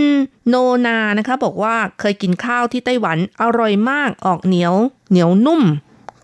[0.49, 0.55] โน
[0.87, 4.75] นานะคะ บอกว่าเคยกินข้าวที่ไต้หวันอร่อยมากออกเหนียว
[5.11, 5.63] เหนียวนุ่ม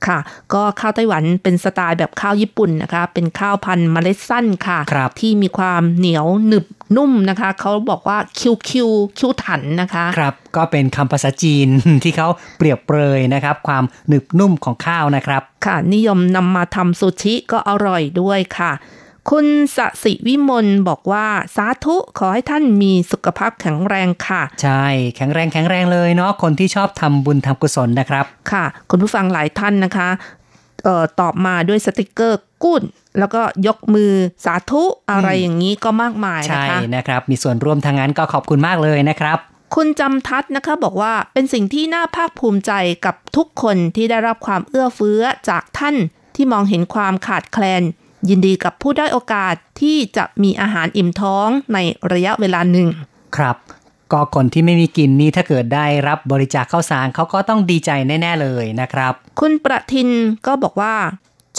[0.07, 0.19] ค่ะ
[0.53, 6.65] ก็ข้าวไต้หวันเป็นสไตล์แบบข้าวญี่ปุ่นนะคะ เป็นข้าวพันธุ์เมล็ดสั้นค่ะครับที่มีความเหนียวหนึบ
[6.97, 8.89] นุ่มนะคะ เขาบอกว่าคิวคิว
[9.19, 11.69] คิวถันนะคะครับก็เป็นคำภาษาจีน
[12.03, 12.29] ที่เขา
[12.59, 18.73] เปรียบเปรยนะครับ ความหนึบนุ่มของข้าวนะครับ ค่ะ นิยมนำมาทำซูชิก็อร่อยด้วยค่ะ
[19.31, 19.47] คุณ
[19.77, 24.85] สสิวิมลบอกว่าสาธุขอให้ท่านมีสุขภาพแข็งแรงค่ะ ใช่
[25.17, 30.09] แข็งแรงแข็งแรงเลยเนาะคนที่ชอบทำบุญทำกุศลนะครับ ค่ะ คุณผู้ฟังหลายท่านนะคะ
[30.85, 32.83] เอ่อตอบมาด้วยสติกเกอร์กุ้น
[33.19, 34.13] แล้วก็ยกมือ
[34.45, 39.39] สาธุอะไรอย่างนี้ก็มากมายนะใช่คะนะครับ มีส่วนร่วมทางนั้นก็ขอบคุณมากเลยนะครับ
[39.75, 42.73] คุณจำทัศน์นะคะบอกว่าเป็นสิ่งที่น่าภาคภูมิใจ
[43.05, 45.97] กับทุกคนที่ได้รับความเอื้อเฟื้อจากท่าน
[46.37, 47.83] ที่มองเห็นความขาดแคลน
[48.29, 51.79] ยินดีกับผู้ได้อยโอกาสที่จะมีอาหารอิ่มท้องใน
[52.13, 52.89] ระยะเวลาหนึ่ง
[53.37, 53.57] ครับ
[54.13, 60.09] ก็คนที่ไม่มีกินนี่ถ้าเกิดได้รับบริจาคข้าวสารเขาก็ต้องดีใจแน่ ๆเลยนะครับ คุณประทิน
[60.47, 60.95] ก็บอกว่า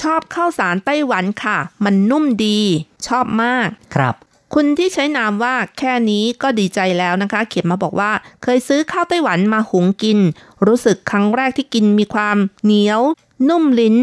[0.01, 2.59] ชอบข้าวสารไต้หวันค่ะ มันนุ่มดี
[3.07, 4.15] ชอบมากครับ
[4.53, 8.11] คุณที่ใช้นามว่าแค่นี้ก็ดีใจแล้วนะคะ เขียนมาบอกว่า
[8.43, 10.19] เคยซื้อข้าวไต้หวันมาหุงกิน
[10.67, 13.01] รู้สึกครั้งแรกที่กินมีความเหนียว
[13.49, 13.95] นุ่มลิ้น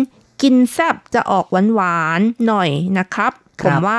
[0.42, 3.98] กินแซบจะออกหวานหวานๆหน่อยนะครับคผรับมว่า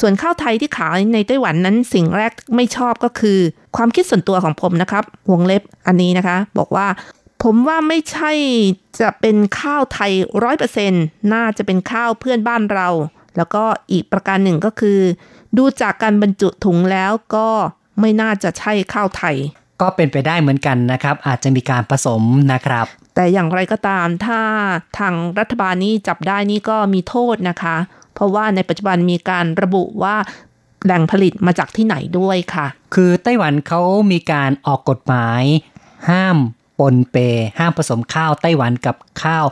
[0.00, 3.38] ส่วนข้าวไทยที่ขายในไต้หวันนั้นสิ่งแรกไม่ชอบก็คือ
[3.76, 6.86] ความคิดส่วนตัวของผมนะครับ วงเล็บอันนี้นะคะ บอกว่า
[7.42, 8.32] ผมว่าไม่ใช่
[9.00, 10.12] จะเป็นข้าวไทย
[10.44, 10.92] ร้อยเปอร์เซ็น
[11.32, 12.88] น่าจะเป็นข้าวเพื่อนบ้านเรา
[13.36, 14.98] แล้วก็อีกประการหนึ่งก็คือ
[15.56, 17.48] ดูจากการบรรจุถุงแล้วก็
[18.00, 19.36] ไม่น่าจะใช่ข้าวไทย
[19.80, 22.22] ก็เป็นไปได้เหมือนกันนะครับ อาจจะมีการผสม
[22.52, 22.86] นะครับ
[23.18, 24.40] แต่อย่างไรก็ตามถ้า
[24.98, 27.76] ทางรัฐบาลนี้จับได้นี่ก็มีโทษนะคะ
[28.14, 30.16] เพราะว่าในปัจจุบันมีการระบุว่า
[30.84, 35.42] แหล่งผลิตมาจากที่ไหนด้วยค่ะ คือไต้หวันเขามีการออกกฎหมาย
[36.10, 36.36] ห้าม
[36.78, 37.16] ปนเป
[37.58, 39.44] ห้ามผสมข้าวไต้หวันกับข้าว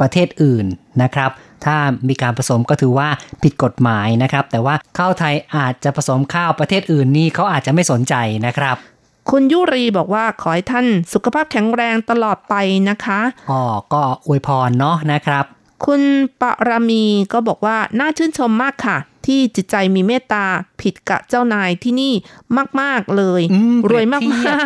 [0.00, 0.66] ประเทศอื่น
[1.02, 1.30] นะครับ
[1.64, 1.76] ถ้า
[2.08, 3.08] มีการผสมก็ถือว่า
[3.42, 8.14] ผิดกฎหมายนะครับ แต่ว่าข้าวไทยอาจจะผสมข้าวประเทศอื่นนี่เขาอาจจะไม่สนใจ
[8.46, 8.76] นะครับ
[9.30, 12.54] คุณยุรีบอกว่าขอให้ท่านสุขภาพแข็งแรงตลอดไป
[12.88, 13.20] นะคะ
[13.50, 13.62] อ๋อ
[13.92, 15.44] ก็อวยพรเนาะนะครับ
[15.86, 16.02] คุณ
[16.40, 20.44] ปรามีก็บอกว่าน่าชื่นชมมากค่ะ ที่จิตใจมีเมตตา
[20.80, 22.12] ผิดกับเจ้านายที่นี่
[22.80, 24.20] มาก ๆ เลยอืมรวยมาก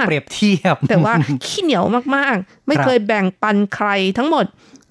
[0.07, 1.85] เปรียบเทียบๆแต่ว่าขี้เหนียว
[2.17, 3.89] มากๆ ไม่ครับเคยแบ่งปันใคร
[4.19, 4.45] ทั้งหมด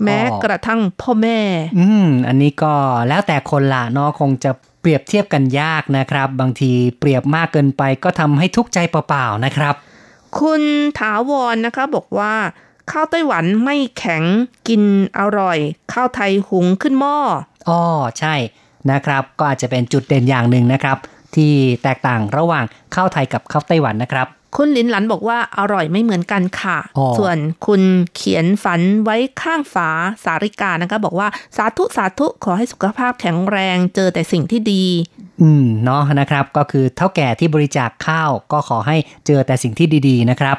[0.04, 1.40] แม้กระทั่งพ่อแม่
[1.80, 2.74] อืม อันนี้ก็
[3.08, 4.52] แล้วแต่คนละเนาะคงจะ
[4.82, 9.76] เปรียบเทียบกันยากนะครับ บางทีเปรียบมากเกินไปก็ทำให้ทุกข์ใจเปล่าๆนะครับ
[10.40, 10.62] คุณ
[11.00, 12.34] ถาวรนะคะบอกว่า
[12.92, 14.24] ข้าวไต้หวันไม่แข็ง
[14.68, 14.82] กิน
[15.20, 15.58] อร่อย
[15.94, 17.18] ข้าวไทยหุงขึ้นหม้อ
[17.70, 17.82] อ๋อ
[18.20, 18.36] ใช่
[18.92, 20.98] นะครับ ก็อาจจะเป็นจุดเด่นอย่างหนึ่งนะครับ
[21.36, 21.54] ที่
[21.84, 22.66] แตกต่างระหว่าง
[22.96, 27.82] ข้าวไทยกับข้าวไต้หวันนะครับ คุณลินหลันบอกว่าอร่อยไม่เหมือนกันค่ะอ๋อส่วนคุณ
[28.16, 29.90] เขียนฝันไว้ข้างฝา
[30.24, 31.28] สาริกานะคะ บอกว่า
[31.58, 34.86] สาธุสาธุขอให้สุขภาพแข็งแรงเจอแต่สิ่งที่ดี
[35.42, 38.98] อืมเนาะนะครับ ก็คือเท่าแก่ที่บริจาคข้าวก็ขอให้
[39.28, 40.56] เจอแต่สิ่งที่ดีๆนะครับ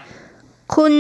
[0.75, 0.95] คุณ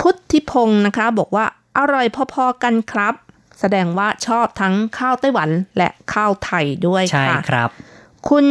[0.00, 1.44] พุทธิพงศ์นะคะ บอกว่า
[1.78, 3.14] อร่อยพอๆกันครับ
[3.60, 7.70] แสดงว่าชอบทั้งข้าวไต้หวันและข้าวไทยด้วยใช่ค่ะครับ
[8.28, 8.46] คุณ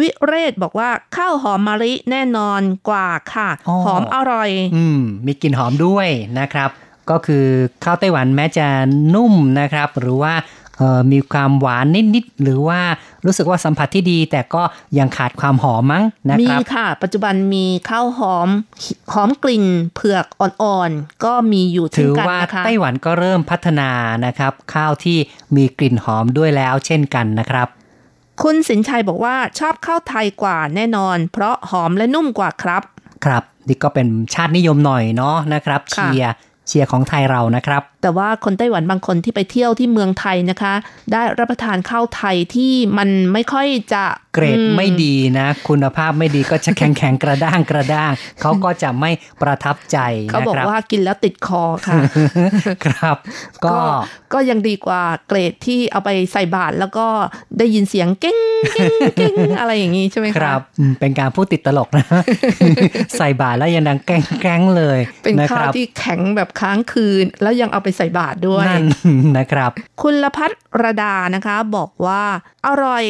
[0.00, 6.08] วิเรศบอกว่าข้าวหอมมะลิแน่นอนกว่าค่ะอ๋อหอมอร่อย อืม มีกลิ่นหอมด้วย
[6.38, 6.70] นะครับ
[7.10, 7.46] ก็คือ
[7.84, 8.66] ข้าวไต้หวันแม้จะ
[9.14, 10.34] นุ่มนะครับ หรือว่า
[10.78, 12.80] เอ่อมีความหวานนิดๆหรือว่า
[13.24, 14.62] รู้สึกว่าสัมผัสที่ดี แต่ก็
[14.98, 18.48] ยังขาดความหอมมั้งนะมีครับค่ะ ปัจจุบันมีข้าวหอม
[19.12, 19.64] หอมกลิ่น
[19.94, 23.90] เผือกอ่อนๆ ก็มีอยู่เช่ถืนอกันว่านะคะไต้หวันก็เริ่มพัฒนา
[24.26, 25.18] นะครับ ข้าวที่
[25.56, 27.68] มีกลิ่นหอมด้วยแล้วเช่นกันนะครับ
[28.42, 32.82] คุณสินชัยบอกว่าชอบข้าวไทยกว่าแน่นอน เพราะหอมและนุ่มกว่าครับ
[33.24, 36.32] ครับ นี่ก็เป็นชาตินิยมหน่อยเนาะนะครับค่ะเชียร์
[36.68, 40.74] เชียร์ของไทยเรานะครับ แต่ว่าคนไต้หวันบางคนที่ไปเที่ยวที่เมืองไทยนะคะ
[41.12, 44.04] ได้รับประทานข้าวไทยที่มันไม่ค่อยจะ
[44.36, 49.10] เกรดอืไม่ดีนะ คุณภาพไม่ดีก็จะแข็งแข็งๆกระด้างกระด้างเขาก็จะไม่
[49.42, 49.98] ประทับใจ
[50.30, 51.96] เขาบอกนะครับว่ากินแล้วติดคอค่ะ
[52.86, 53.16] ครับ
[53.64, 53.76] ก็
[54.32, 57.06] ก็ยังดีกว่าเกรดที่เอาไปใส่บาตรแล้วก็
[57.58, 58.38] ได้ยินเสียงเก้ง
[58.74, 62.04] เก้งเก้งอะไรอย่างนี้ใช่ไหมคคะรับอืมเป็นการพูดติดตลกนะ
[63.18, 68.84] ใส่บาตรแล้วยังดังแกล้งแกล้งๆเลย เป็นนะคข้าวรับที่แข็งแบบค้างคืน แล้วยังเอาไปใส่บาตรด้วยนั่น
[69.38, 69.70] นะครับ
[70.02, 70.50] คุณละพัฒ
[70.82, 72.22] รดานะคะ บอกว่า
[72.66, 73.04] อร่อย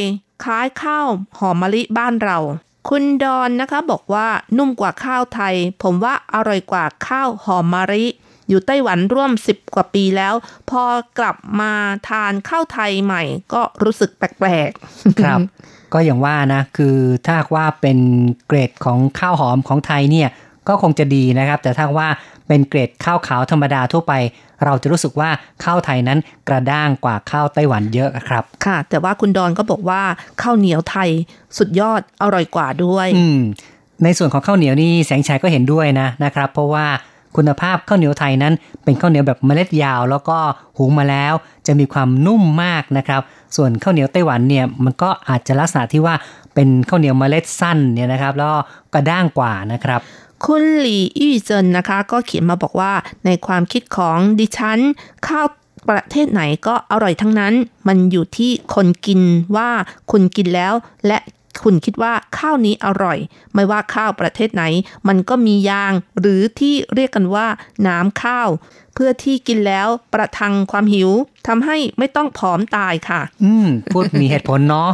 [0.45, 1.07] คล้ายข้าว
[1.39, 2.39] หอมมะลิบ้านเรา
[2.89, 4.27] คุณดอนนะคะบอกว่า
[4.59, 8.05] นุ่มกว่าข้าวไทย ผมว่าอร่อยกว่าข้าวหอมมะลิ
[8.49, 10.35] อยู่ไต้หวันร่วม 10 กว่าปีแล้ว
[10.71, 10.83] พอ
[11.19, 11.73] กลับมา
[12.09, 13.23] ทานข้าวไทยใหม่
[13.53, 15.41] ก็รู้สึกแปลกๆครับ
[15.93, 17.99] ก็อย่างว่านะ คือถ้าว่าเป็น
[18.47, 20.29] เกรดของข้าวหอมของไทยเนี่ย
[20.69, 22.09] ก็คงจะดีนะครับ แต่ถ้าว่า
[22.49, 24.13] เป็นเกรดข้าวขาวธรรมดาทั่วไป
[24.65, 25.31] เราจะรู้สึกว่า
[25.65, 26.19] ข้าวไทยนั้น
[26.49, 30.03] กระด้างกว่าข้าวไต้หวันเยอะครับ ค่ะ แต่ว่าคุณดอนก็บอกว่า
[30.43, 31.11] ข้าวเหนียวไทย
[31.59, 33.41] สุดยอดอร่อยกว่าด้วยอืม
[34.05, 36.87] ในส่วนของข้าวเหนียวนี่แสงชัยก็เห็นด้วยนะนะครับ เพราะว่า
[37.37, 40.39] คุณภาพข้าวเหนียวไทยนั้น เป็นข้าวเหนียวแบบเมล็ดยาว แล้วก็
[40.79, 41.33] หุงมาแล้ว
[41.67, 43.21] จะมีความนุ่มมากนะครับ
[43.57, 46.15] ส่วนข้าวเหนียวไต้หวันเนี่ยมันก็อาจจะลักษณะที่ว่า
[46.57, 48.59] เป็นข้าวเหนียวเมล็ดสั้นเนี่ยนะครับ แล้วก็
[48.95, 50.01] กระด้างกว่านะครับ
[50.45, 52.93] คุณหลี่อี้เจินนะคะ ก็เขียนมาบอกว่า
[53.25, 54.79] ในความคิดของดิฉัน
[55.27, 55.47] ข้าว
[55.89, 57.55] ประเทศไหนก็อร่อยทั้งนั้น
[57.89, 59.21] มันอยู่ที่คนกิน
[59.57, 59.71] ว่า
[60.11, 60.75] คุณกินแล้ว
[61.07, 61.19] และ
[61.63, 63.19] คุณคิดว่าข้าวนี้อร่อย
[63.55, 64.65] ไม่ว่าข้าวประเทศไหน
[65.09, 67.47] มันก็มียางหรือที่เรียกกันว่า
[67.87, 68.49] น้ำข้าว
[68.95, 71.11] เพื่อที่กินแล้วประทังความหิว
[71.47, 74.91] ทำให้ไม่ต้องผอมตายค่ะ อืมพูดมีเหตุผลเนาะ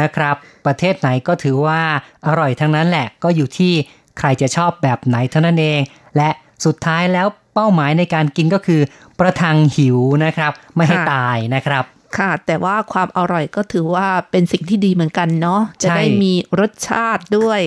[0.00, 0.34] นะครับ
[0.66, 1.80] ประเทศไหนก็ถือว่า
[2.26, 3.72] อร่อยทั้งนั้นแหละก็อยู่ที่
[4.18, 5.80] ใครจะชอบแบบไหนเท่านั้นเอง
[6.16, 6.30] และ
[6.64, 8.80] สุดท้ายแล้วเป้าหมายในการกินก็คือ
[9.20, 11.84] ประทังหิวนะครับ ไม่ให้ค่ะตายนะครับ
[12.16, 17.60] ค่ะ แต่ว่าความอร่อยก็ถือว่าเป็นสิ่งที่ดีเหมือนกันเนาะจะใช่ได้มีรสชาติด้วย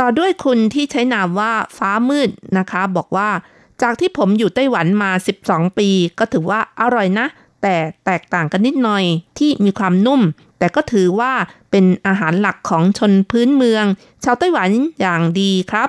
[0.00, 3.28] ต่อด้วยคุณที่ใช้นามว่าฟ้ามืดนะคะ บอกว่า
[3.82, 5.10] จากที่ผมอยู่ไต้หวันมา
[5.44, 7.26] 12 ปี ก็ถือว่าอร่อยนะ
[7.62, 9.04] แต่แตกต่างกันนิดหน่อย
[9.38, 10.20] ที่มีความนุ่ม
[10.62, 11.32] แต่ก็ถือว่า
[11.70, 13.84] เป็นอาหารหลักของชนพื้นเมือง
[14.24, 15.88] ชาวไต้หวันอย่างดีครับ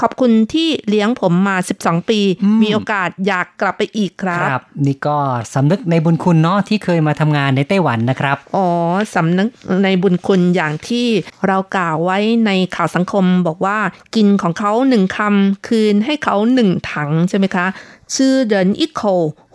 [0.00, 5.16] ขอบคุณที่เลี้ยงผมมา 12 ปีอืมมีโอกาสอยากกลับไปอีกครับ ครับ นี่ก็
[5.54, 8.68] สำนึกในบุญคุณเนาะที่เคยมาทำงานในไต้หวันนะครับ อ๋อ
[9.14, 9.48] สำนึก
[9.84, 11.06] ในบุญคุณอย่างที่
[11.46, 13.78] เรากล่าวไว้ในข่าวสังคมบอกว่า
[14.16, 17.66] กินของเขาหนึ่งคำคืนให้เขาหนึ่งถังใช่ไหมคะ
[18.14, 19.02] ชื่อเหรินอีโค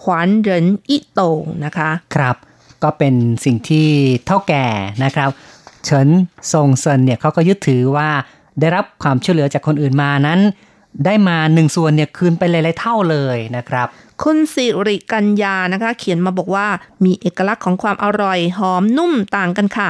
[0.03, 1.19] หวานเหรินอีโต
[1.65, 2.37] นะคะ ครับ
[2.83, 3.15] ก็เป็น
[3.45, 3.87] สิ่งที่
[4.27, 4.65] เท่าแก่
[5.03, 5.29] นะครับ
[5.85, 6.07] เฉิน
[6.51, 8.09] ซงเซินเนี่ยเขาก็ยึดถือว่า
[8.59, 10.39] ได้รับความช่วยเหลือจากคนอื่นมานั้น
[11.05, 13.87] ได้มาหนึ่งส่วนเนี่ยคืนไปหลายๆเท่าเลยนะครับ
[14.23, 16.67] คุณสิริกัญญานะคะ เขียนมาบอกว่า
[17.05, 19.89] มีเอกลักษณ์ของความอร่อยหอมนุ่มต่างกันค่ะ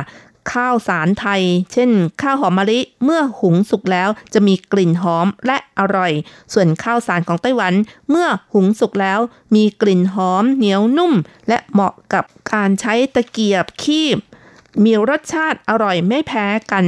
[0.52, 1.42] ข้าวสารไทย
[1.74, 1.90] เช่น
[2.22, 6.12] ข้าวหอมมะลิเมื่อหุงสุกแล้วจะมีกลิ่นหอมและอร่อย
[6.54, 7.74] ส่วนข้าวสารของไต้หวัน
[8.10, 9.20] เมื่อหุงสุกแล้ว
[9.56, 11.14] มีกลิ่นหอมเหนียวนุ่ม
[11.48, 14.18] และเหมาะกับการใช้ตะเกียบคีบ
[14.84, 16.86] มีรสชาติอร่อยไม่แพ้กัน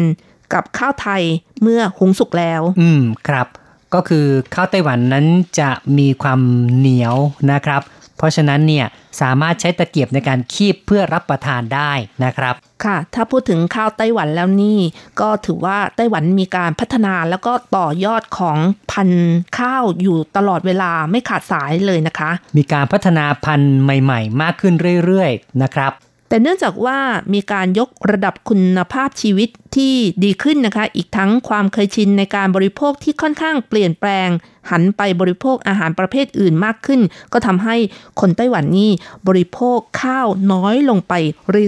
[0.53, 1.24] กับข้าวไทย
[1.62, 3.47] เมื่อหุงสุกแล้ว อืมครับ
[3.93, 5.26] ก็คือข้าวไต้หวันนั้น
[5.60, 6.41] จะมีความ
[6.78, 7.16] เหนียว
[7.51, 7.82] นะครับ
[8.18, 8.86] เพราะฉะนั้นเนี่ย
[9.22, 11.91] สามารถใช้ตะเกียบในการคีบเพื่อรับประทานได้
[12.24, 12.55] นะครับ
[12.86, 14.80] ค่ะ ถ้าพูดถึงข้าวไต้หวันแล้วนี่
[15.22, 18.57] ก็ถือว่าไต้หวันมีการพัฒนาแล้วก็ต่อยอดของ
[18.91, 24.74] พันธุ์ข้าวอยู่ตลอดเวลาไม่ขาดสายเลยนะคะ มีการพัฒนาพันธุ์ใหม่ ๆ มากขึ้น
[25.05, 25.91] เรื่อยๆนะครับ
[26.36, 26.99] แต่เนื่องจากว่า
[27.33, 34.29] มีการยกระดับคุณภาพชีวิตที่ดีขึ้นนะคะ อีกทั้งความเคยชินในการบริโภคที่ค่อนข้างเปลี่ยนแปลง
[34.71, 37.01] หันไปบริโภคอาหารประเภทอื่นมากขึ้น
[37.33, 37.75] ก็ทำให้
[38.19, 38.91] คนไต้หวันนี่
[39.27, 41.13] บริโภคข้าวน้อยลงไป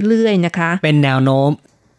[0.07, 1.49] เรื่อยๆนะคะ เป็นแนวโน้ม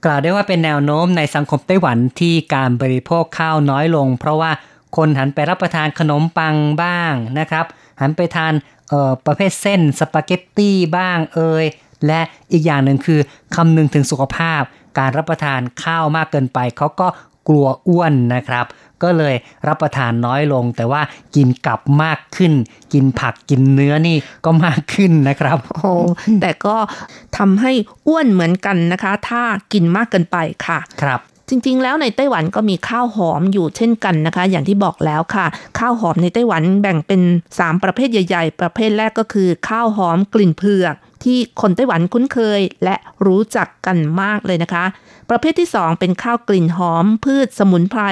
[0.04, 4.50] กล่าวได้ว่าเป็นแนวโน้มในสังคมไต้หวันที่การบริโภคข้าวน้อยลง เพราะว่า
[4.96, 7.64] คนหันไปรับประทานขนมปังบ้างนะครับ
[8.00, 8.52] หันไปทาน
[8.88, 11.66] เอ่อประเภทเส้นสปาเกตตี้บ้างเอ่ย
[12.06, 12.20] และ
[12.52, 13.20] อีกอย่างหนึ่งคือ
[13.54, 14.62] คำนึงถึงสุขภาพ
[14.98, 17.08] การรับประทานข้าวมากเกินไปเขาก็
[17.48, 18.66] กลัวอ้วนนะครับ
[19.02, 19.34] ก็เลย
[19.68, 21.02] รับประทานน้อยลง แต่ว่า
[21.36, 22.52] กินกลับมากขึ้น
[22.92, 25.92] กินผักกินเนื้อนี่ก็มากขึ้นนะครับโอ้
[26.40, 26.76] แต่ก็
[27.36, 27.72] ทำให้
[28.06, 29.42] อ้วนเหมือนกันนะคะ ถ้า
[29.72, 30.36] กินมากเกินไป
[30.66, 35.46] ค่ะครับจริงๆ แล้วในไต้หวันก็มีข้าวหอมอยู่เช่นกันนะคะ อย่างที่บอกแล้วค่ะ
[35.78, 37.22] ข้าวหอมในไต้หวันแบ่งเป็น
[37.52, 40.94] 3 ประเภทใหญ่ ๆ ประเภทแรกก็คือ ข้าวหอมกลิ่นเผือก
[41.24, 42.96] ที่คนไต้หวันคุ้นเคยและ
[43.26, 44.84] รู้จักกันมากเลยนะคะ
[45.30, 48.02] ประเภทที่ 2 เป็นข้าวกลิ่นหอม พืชสมุนไพร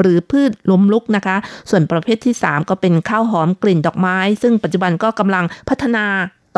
[0.00, 1.36] หรือพืชล้มลุกนะคะ
[1.70, 6.06] ส่วนประเภทที่ 3 ก็เป็นข้าวหอมกลิ่นดอกไม้ ซึ่งปัจจุบันก็กำลังพัฒนา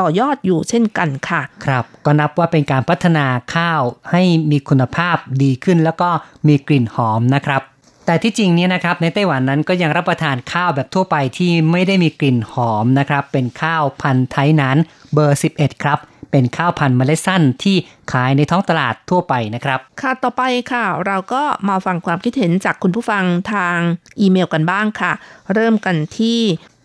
[0.00, 6.08] ต่อยอดอยู่เช่นกันค่ะ ครับ ก็นับว่าเป็นการพัฒนาข้าวให้มีคุณภาพดีขึ้น แล้วก็
[6.48, 7.62] มีกลิ่นหอมนะครับ
[8.06, 14.76] แต่ที่จริงเนี่ยนะครับในไต้หวันนั้นก็ยังรับประทานข้าวแบบทั่วไปที่ไม่ได้มีกลิ่นหอมนะครับ เป็นข้าวพันธุ์ไทยนั้น
[15.12, 15.98] เบอร์ 11 ครับ
[16.30, 17.76] เป็นข้าวพันธุ์เมล็ดสั้นที่
[18.12, 20.42] ขายในท้องตลาดทั่วไปนะครับ ค่ะต่อไป
[20.72, 23.76] ค่ะ เราก็มาฟังความคิดเห็นจากคุณผู้ฟังทาง
[24.20, 25.12] อีเมลกันบ้างค่ะ
[25.54, 26.40] เริ่มกันที่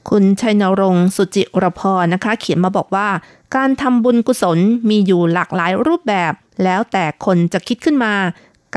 [0.10, 3.08] คุณชัยนรงค์สุจิรพรนะคะ เขียนมาบอกว่า
[3.56, 4.60] การทำบุญกุศล
[4.90, 8.14] มีอยู่หลากหลายรูปแบบ แล้วแต่คนจะคิดขึ้นมา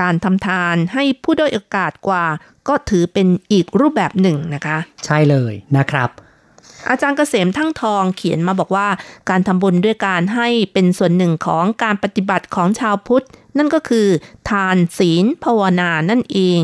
[0.00, 2.24] การทำทานให้ผู้ด้อยโอกาสกว่า
[2.68, 6.10] ก็ถือเป็นอีกรูปแบบหนึ่งนะคะ ใช่เลยนะครับ
[6.90, 8.88] อาจารย์เกษมทั้งทองเขียนมาบอกว่า
[9.30, 13.24] การทำบุญด้วยการให้เป็นส่วนหนึ่งของการปฏิบัติของชาวพุทธ
[13.58, 14.08] นั่นก็คือ
[14.50, 16.58] ทานศีลภาวนานั่นเอง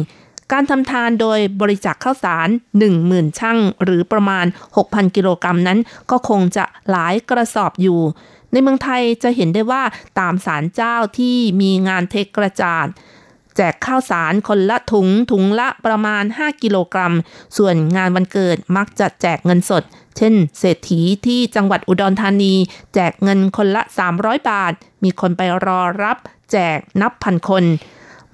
[0.52, 2.48] การทำทานโดยบริจาคข้าวสาร
[2.92, 5.78] 10,000 ช่างหรือประมาณ 6,000 กิโลกรัมนั้น
[6.10, 8.00] ก็คงจะหลายกระสอบอยู่
[8.52, 9.82] ในเมืองไทยจะเห็นได้ว่า
[10.20, 17.14] ตามศาลเจ้าที่มีงานเทกระจาดแจกข้าวสารคนละถุงถุงละประมาณ 5 กิโลกรัม
[17.56, 19.82] ส่วนงานวันเกิดมักจะแจกเงินสด
[20.16, 22.54] เช่น เศรษฐีที่จังหวัดอุดรธานี
[22.94, 23.82] แจกเงินคนละ
[24.16, 24.72] 300 บาท
[25.04, 26.18] มีคนไปรอรับ
[26.52, 27.64] แจกนับพันคน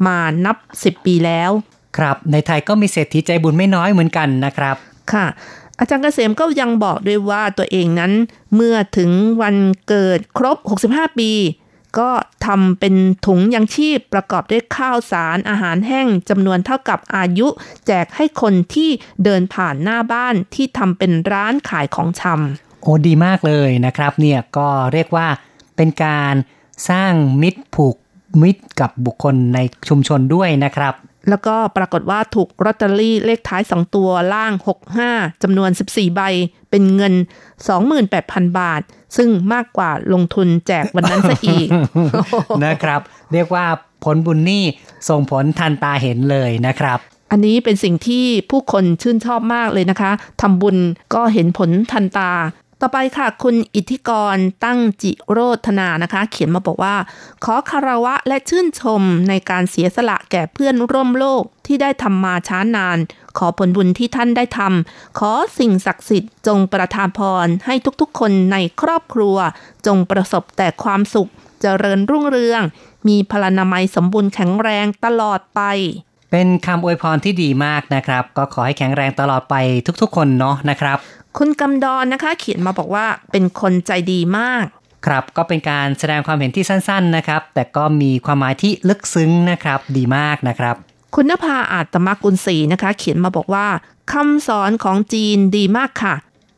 [0.06, 1.50] มานับ 10 ปีแล้ว
[1.96, 4.76] ครับในไทยก็มีเศรษฐีใจบุญไม่น้อยเหมือนกันนะครับ
[5.12, 5.26] ค่ะ
[5.78, 8.12] อาจารย์เกษมก็ยังบอกด้วยว่าตัวเองนั้น
[8.54, 9.10] เมื่อถึง
[9.42, 9.56] วัน
[9.88, 10.56] เกิดครบ
[10.88, 11.30] 65 ปี
[11.98, 12.10] ก็
[12.46, 12.94] ทำเป็น
[13.26, 17.48] ถุงยังชีพประกอบด้วยข้าวสารอาหารแห้งจำนวนเท่ากับอายุ
[17.86, 18.90] แจกให้คนที่
[19.24, 25.26] เดินผ่านหน้าบ้านที่ทำเป็นร้านขายของชำโอ้ดีมากเลยนะครับเนี่ยก็เรียกว่า
[25.76, 26.34] เป็นการ
[26.90, 27.12] สร้าง
[27.42, 27.96] มิตรผูก
[28.42, 29.58] มิตรกับบุคคลใน
[29.88, 30.94] ชุมชนด้วยนะครับ
[31.28, 34.52] แล้วก็ปรากฏว่าถูกลอตเตอรี่เลขท้าย 2 ตัวล่าง
[34.98, 36.20] 65จำนวน 14 ใบ
[36.70, 37.14] เป็นเงิน
[37.86, 38.82] 28,000 บาท
[39.16, 41.68] ซึ่งมากกว่าลงทุนแจกวันนั้นซะอีก
[42.64, 43.00] นะครับ
[43.32, 43.64] เรียกว่า
[44.04, 44.64] ผลบุญนี่
[45.08, 46.98] ส่งผลทันตาเห็นเลยนะครับ
[47.30, 50.10] อันนี้เป็นสิ่งที่ผู้คนชื่นชอบมากเลยนะคะ
[50.40, 50.76] ทำบุญ
[51.14, 52.30] ก็เห็นผลทันตา
[52.80, 56.96] ต่อไปค่ะ คุณอิทธิกรตั้งจิโรธนานะคะ เขียนมาบอกว่า
[57.44, 62.98] ขอคารวะและชื่นชมในการเสียสละแก่เพื่อนร่วมโลกที่ได้ทำมาช้านาน
[63.38, 69.36] ขอผลบุญที่ท่านได้ทำขอสิ่งศักดิ์สิทธิ์จงประทานพรให้ทุกๆ คนในครอบครัว
[69.86, 72.62] จงประสบแต่ความสุขเจริญรุ่งเรือง
[73.08, 75.60] มีพลานามัยสมบูรณ์แข็งแรงตลอดไป
[76.32, 79.54] เป็นคำอวยพรที่ดีมากนะครับ ก็ขอให้แข็งแรงตลอดไป
[80.02, 80.98] ทุกๆ คนเนาะนะครับ
[81.38, 84.64] คุณกำดอนนะคะ เขียนมาบอกว่าเป็นคนใจดีมาก
[85.06, 90.76] ครับก็เป็นการแสดงความเห็นที่สั้นๆนะครับ แต่ก็มีความหมายที่ลึกซึ้งนะครับดีมากนะครับ
[91.14, 93.66] คุณนภาอาตมกุลศรีนะคะ เขียนมาบอกว่า
[94.12, 96.14] คำสอนของจีนดีมากค่ะ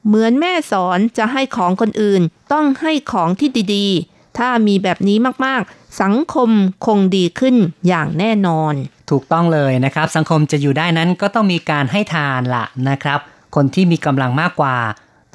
[0.07, 2.22] เหมือนแม่สอนจะให้ของคนอื่น
[2.53, 6.51] ต้องให้ของที่ดีๆ ถ้ามีแบบนี้มากๆ สังคม
[6.87, 7.57] คงดีขึ้น
[7.89, 8.74] อย่างแน่นอน
[9.11, 13.20] ถูกต้องเลยนะครับ สังคมจะอยู่ได้นั้นก็ต้องมีการให้ทานละนะครับ
[13.55, 14.76] คนที่มีกำลังมากกว่า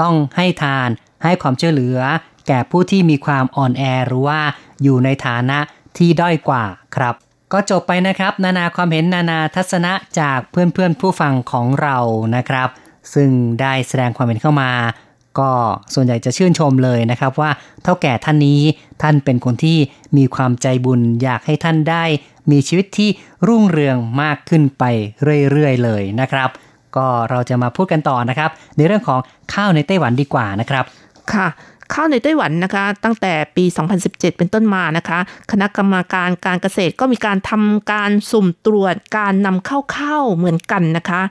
[0.02, 0.90] ต้องให้ทาน
[1.24, 2.00] ให้ความช่วยเหลือ
[2.48, 4.40] แก่ผู้ที่มีความอ่อนแอหรือว่า
[4.84, 5.60] อยู่ในฐานะ
[5.98, 6.64] ที่ด้อยกว่า
[6.96, 7.16] ครับ
[7.54, 11.98] ก็จบไปนะครับ นานาความเห็นนานาทัศนะจากเพื่อนๆผู้ฟังของเรา
[12.36, 12.70] นะครับ
[13.14, 13.30] ซึ่ง
[13.62, 14.72] ได้แสดงความเห็นเข้ามา
[15.40, 15.52] ก็
[15.94, 17.52] ส่วนใหญ่จะชื่นชมเลยนะครับว่า
[17.84, 18.62] เท่าแก่ท่านนี้
[19.02, 19.78] ท่านเป็นคนที่
[20.18, 22.04] มีความใจบุญอยากให้ท่านได้
[22.52, 23.10] มีชีวิตที่
[23.48, 24.84] รุ่งเรืองมากขึ้นไป
[25.52, 26.50] เรื่อยๆเลยนะครับ
[26.98, 29.20] ก็เราจะมาพูดกันต่อนะครับ ในเรื่องของ
[29.54, 30.86] ข้าวในไต้หวันดีกว่านะครับ
[31.34, 31.48] ค่ะ
[31.94, 33.66] ข้าวในไต้หวันนะคะ ตั้งแต่ปี
[34.00, 35.20] 2017 เป็นต้นมานะคะ
[35.52, 41.22] คณะกรรมการการเกษตรก็มีการทำการสุ่มตรวจการนำเข้าข้าวเหมือนกันนะคะ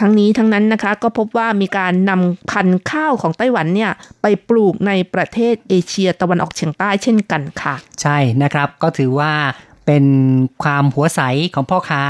[0.00, 3.90] ทั้งนี้ทั้งนั้นนะคะก็พบว่ามีการนำพันธุ์ข้าวของไต้หวันเนี่ย
[4.22, 9.32] ไปปลูกในประเทศเอเชียตะวันออกเฉียงใต้เช่นกันค่ะ ใช่นะครับก็ถือว่า
[9.86, 10.04] เป็น
[10.62, 11.20] ความหัวใส
[11.54, 12.02] ของพ่อค้า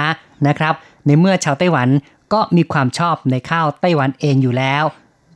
[0.49, 0.75] นะครับ
[1.07, 1.89] ในเมื่อชาวไต้หวัน
[2.33, 4.85] ก็มีความชอบในข้าวไต้หวันเองอยู่แล้ว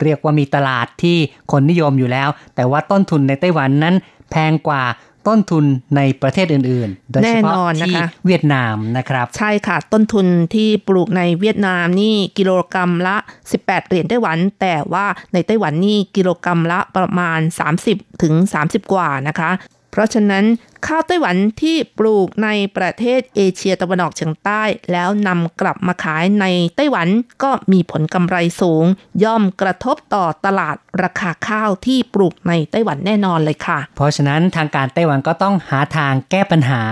[0.03, 1.19] เรียกว่ามีตลาดที่
[1.53, 3.95] คนนิยมอยู่แล้ว แต่ว่าต้นทุนในไต้หวันนั้น
[4.31, 4.83] แพงกว่า
[5.29, 5.65] ต้นทุน
[5.97, 13.17] ในประเทศอื่นๆ โดยเฉพาะแน่นอนนะคะที่เวียดนามนะครับ ใช่ค่ะ ต้นทุนที่ปลูกในเวียดนามนี่กิโลกรรัมละ
[13.53, 17.41] 18 เหรียญไต้หวัน แต่ว่าในไต้หวันนี่กิโลกรรัมละประมาณ
[17.81, 18.35] 30ถึง
[18.65, 19.51] 30 กว่านะคะ
[19.91, 20.45] เพราะฉะนั้น
[20.87, 24.63] ข้าวไต้หวันที่ปลูกในประเทศเอเชียตะวันออกเฉียงใต้
[24.93, 27.09] แล้วนำกลับมาขายในไต้หวัน
[27.43, 28.85] ก็มีผลกำไรสูง
[29.25, 36.83] ย่อมกระทบต่อตลาดราคาข้าวที่ปลูกในไต้หวันแน่นอนเลยค่ะ เพราะฉะนั้นทางการไต้หวันก็ต้องหาทางแก้ปัญหา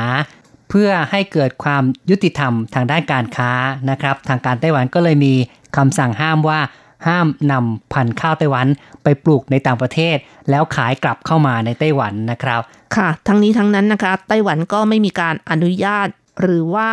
[0.70, 3.50] เพื่อให้เกิดความยุติธรรมทางด้านการค้า
[3.90, 5.34] นะครับ ทางการไต้หวันก็เลยมี
[5.76, 6.60] คำสั่งห้ามว่า
[7.06, 8.66] ห้ามนำพันธุ์ข้าวไต้หวัน
[9.02, 10.16] ไปปลูกในต่างประเทศ
[10.50, 12.60] แล้วขายกลับเข้ามาในไต้หวันนะครับ
[12.96, 16.08] ค่ะ ทั้งนี้ทั้งนั้นนะคะไต้หวันก็ไม่มีการอนุญาต
[16.40, 16.90] หรือว่า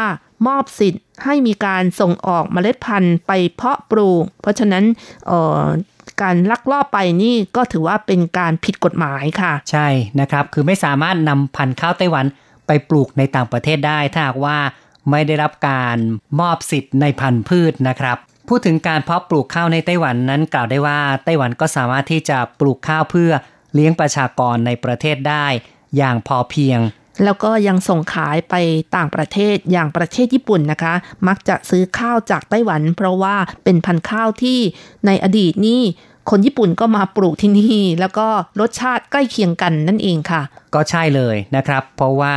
[0.47, 4.83] มอบสิทธิ์ให้มีการส่งออกเมล็ดพันธุ์ไปเพาะปลูก เพราะฉะนั้น
[5.27, 5.63] เอ่อ
[6.21, 9.87] การลักลอบไปนี่ก็ถือว่าเป็นการผิดกฎหมายค่ะ ใช่
[10.19, 12.25] นะครับ คือไม่สามารถนำพันธุ์ข้าวไต้หวัน
[12.67, 14.57] ไปปลูกในต่างประเทศได้ ถ้าหากว่า
[15.11, 15.97] ไม่ได้รับการ
[16.39, 18.17] มอบสิทธิ์ในพันธุ์พืชนะครับ
[18.47, 23.31] พูดถึงการเพาะปลูกข้าวในไต้หวันนั้นกล่าวได้ว่าไต้หวันก็สามารถที่จะปลูกข้าวเพื่อ
[23.73, 25.45] เลี้ยงประชากรในประเทศได้
[25.97, 26.79] อย่างพอเพียง
[27.23, 28.55] แล้วก็ยังส่งขายไป
[28.95, 30.93] ต่างประเทศอย่างประเทศญี่ปุ่นนะคะ
[31.27, 34.59] มักจะซื้อข้าวจากไต้หวัน เพราะว่าเป็นพันธุ์ข้าวที่
[35.05, 35.81] ในอดีตนี่
[36.29, 38.27] คนญี่ปุ่นก็มาปลูกที่นี่ แล้วก็
[38.59, 40.41] รสชาติใกล้เคียงกันนั่นเองค่ะ
[40.75, 42.35] ก็ใช่เลยนะครับ เพราะว่า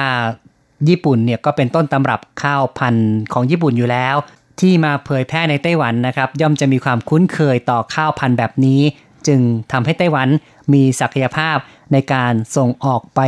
[0.88, 4.16] ญี่ปุ่นเนี่ยก็เป็นต้นตำรับข้าวพันธุ์ของญี่ปุ่นอยู่แล้ว
[4.60, 8.80] ที่มาเผยแพร่ในไต้หวันนะครับ ย่อมจะมีความคุ้นเคยต่อข้าวพันธุ์แบบนี้
[9.26, 9.40] จึง
[9.72, 10.28] ทำให้ไต้หวัน
[10.72, 11.56] มีศักยภาพ
[11.92, 13.20] ในการส่งออกไป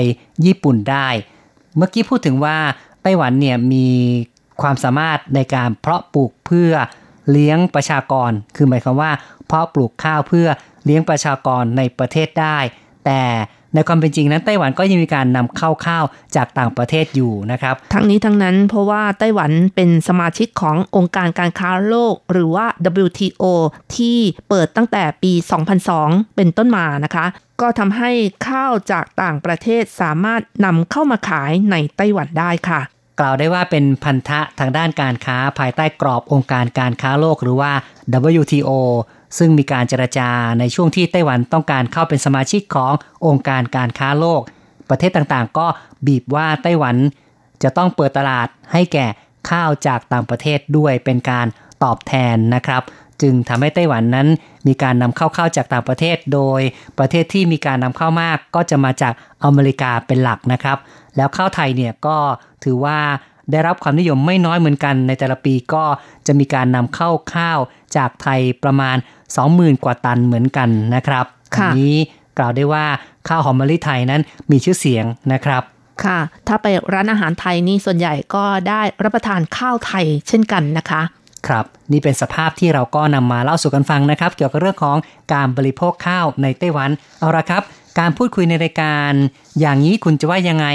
[0.44, 1.08] ญี่ปุ่นได้
[1.76, 2.58] เมื่อกี้พูดถึงว่า
[3.02, 3.88] ไต้หวันเนี่ยมี
[4.62, 6.72] ความสามารถในการเพาะปลูกเพื่อ
[7.30, 9.12] เลี้ยงประชากร คือหมายความว่า
[9.46, 10.48] เพาะปลูกข้าวเพื่อ
[10.84, 12.58] เลี้ยงประชากรในประเทศได้
[13.04, 13.22] แต่
[13.74, 16.04] ในความเป็นจริงนั้นไต้หวันก็ยังมีการนำเข้าข้าว
[16.36, 22.66] จากต่างประเทศอยู่นะครับ ทั้งนี้ทั้งนั้นเพราะว่าไต้หวันเป็นสมาชิกขององค์การการค้าโลก หรือว่า
[23.04, 23.44] WTO
[23.96, 24.18] ที่
[24.48, 25.32] เปิดตั้งแต่ปี
[25.84, 27.26] 2002 เป็นต้นมานะคะ
[27.60, 28.10] ก็ทำให้
[28.48, 32.80] ข้าวจากต่างประเทศสามารถนำเข้ามาขายในไต้หวันได้ค่ะ
[33.20, 37.72] กล่าวได้ว่าเป็นพันธะทางด้านการค้าภายใต้กรอบองค์การการค้าโลกหรือว่า
[38.40, 38.70] WTO
[39.38, 40.28] ซึ่งมีการเจรจา
[40.58, 42.92] ในช่วงที่ไต้หวันต้องการเข้าเป็นสมาชิกของ
[43.26, 44.42] องค์การการค้าโลก
[44.90, 45.66] ประเทศต่างๆ ก็
[46.06, 46.96] บีบว่าไต้หวัน
[47.62, 49.06] จะต้องเปิดตลาดให้แก่
[49.50, 51.46] ข้าวจากต่างประเทศด้วยเป็นการ
[51.84, 52.82] ตอบแทนนะครับ
[53.22, 54.28] จึงทำให้ไต้หวันนั้น
[54.66, 56.60] มีการนำเข้าข้าวจากต่างประเทศ โดย
[56.98, 59.12] ประเทศที่มีการนำเข้ามากก็จะมาจาก
[59.44, 60.78] อเมริกาเป็นหลักนะครับ
[61.16, 62.16] แล้วข้าวไทยเนี่ยก็
[62.64, 62.98] ถือว่า
[63.50, 65.84] ได้รับความนิยมไม่น้อยเหมือนกันในแต่ละปีก็
[66.26, 67.58] จะมีการนำเข้าข้าว
[67.96, 68.96] จากไทยประมาณ
[69.38, 71.24] 20,000 กว่าตันเหมือนกันนะครับ
[71.56, 71.96] ค่ะอันนี้
[72.38, 72.84] กล่าวได้ว่า
[73.28, 75.62] ข้าวหอมมะลิไทยนั้นมีชื่อเสียงนะครับ
[76.04, 76.18] ค่ะ
[76.48, 81.02] ถ้าไปร้านอาหารไทยนี่ส่วนใหญ่ก็ได้รับประทานข้าวไทยเช่นกันนะคะ
[81.48, 84.96] ครับ นี่เป็นสภาพที่เราก็นำมาเล่าสู่กันฟังนะครับ เกี่ยวกับเรื่องของ
[85.32, 87.62] การบริโภคข้าวในไต้หวัน เอาละครับ
[87.98, 89.12] การพูดคุยในรายการ
[89.60, 90.66] อย่างนี้คุณจะว่ายังไง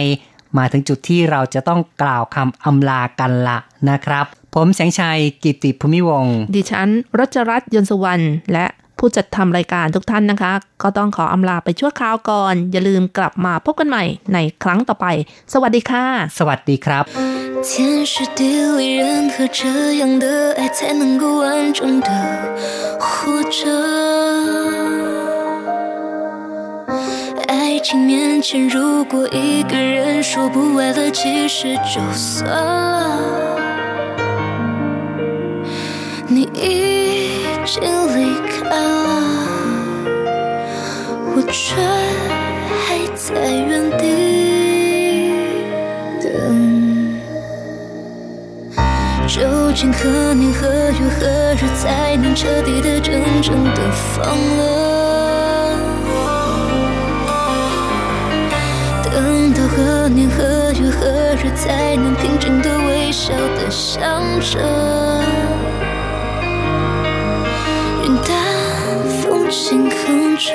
[0.57, 3.57] มาถึงจุดที่เราจะต้องกล่าวคำอำลากันละ
[3.89, 4.25] นะครับ
[4.57, 6.25] ผมแสงชัยกิติภูมิวง
[6.55, 6.89] ดิฉัน
[7.19, 8.65] รัชรัตน์ยนสวรรณและ
[8.99, 14.03] ผู้จัดทำรายการทุกท่านนะคะ ก็ต้องขออำลาไปชั่วคราวก่อน อย่าลืมกลับมาพบกันใหม่
[14.33, 15.07] ในครั้งต่อไป
[15.53, 16.05] สวัสดีค่ะ
[16.39, 17.05] สวัสดีครับ
[17.67, 17.69] 天
[18.11, 18.39] 时地
[18.77, 19.03] 利人
[19.33, 19.61] 和，这
[20.01, 20.25] 样的
[20.57, 21.45] 爱才能够完
[21.77, 22.09] 整的
[23.03, 23.07] 活
[23.55, 23.59] 着。
[27.47, 29.95] 爱情面前，如果一个人
[30.29, 31.21] 说不爱了，其
[31.55, 33.54] 实就算了。
[36.35, 38.75] 你已经离开了，
[41.33, 41.79] 我却
[42.83, 44.03] 还在原地
[46.21, 46.27] 等。
[49.25, 54.25] 究竟何年何月何日才能彻底的、真正的放
[54.57, 55.79] 了？
[59.05, 61.07] 等到何年何月何
[61.41, 64.59] 日才能平静的、微笑的想着？
[69.49, 70.53] 轻哼着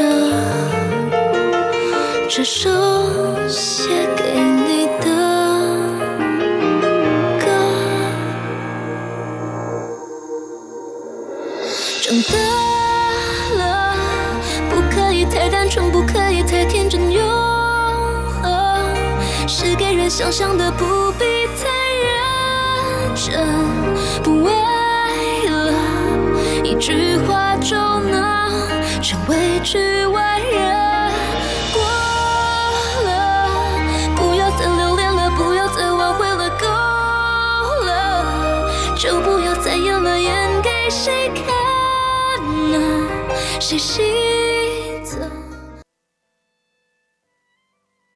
[2.28, 2.68] 这首
[3.49, 5.07] 写给你的
[7.38, 7.47] 歌。
[12.03, 12.34] 长大
[13.59, 13.95] 了，
[14.68, 17.22] 不可以太单纯，不可以太天真，永
[18.43, 18.51] 恒
[19.49, 21.24] 是给人想象的，不必
[21.57, 21.68] 太
[22.05, 23.45] 认真，
[24.22, 24.53] 不为
[25.49, 25.72] 了
[26.64, 28.20] 一句话就能
[29.03, 31.12] 成为局外人。
[31.72, 31.80] 过
[33.05, 33.78] 了，
[34.14, 36.66] 不要再留恋了，不要再挽回了，够
[37.86, 41.44] 了，就不要再演了，演给谁看
[42.70, 43.09] 呢？
[43.59, 44.05] 谁心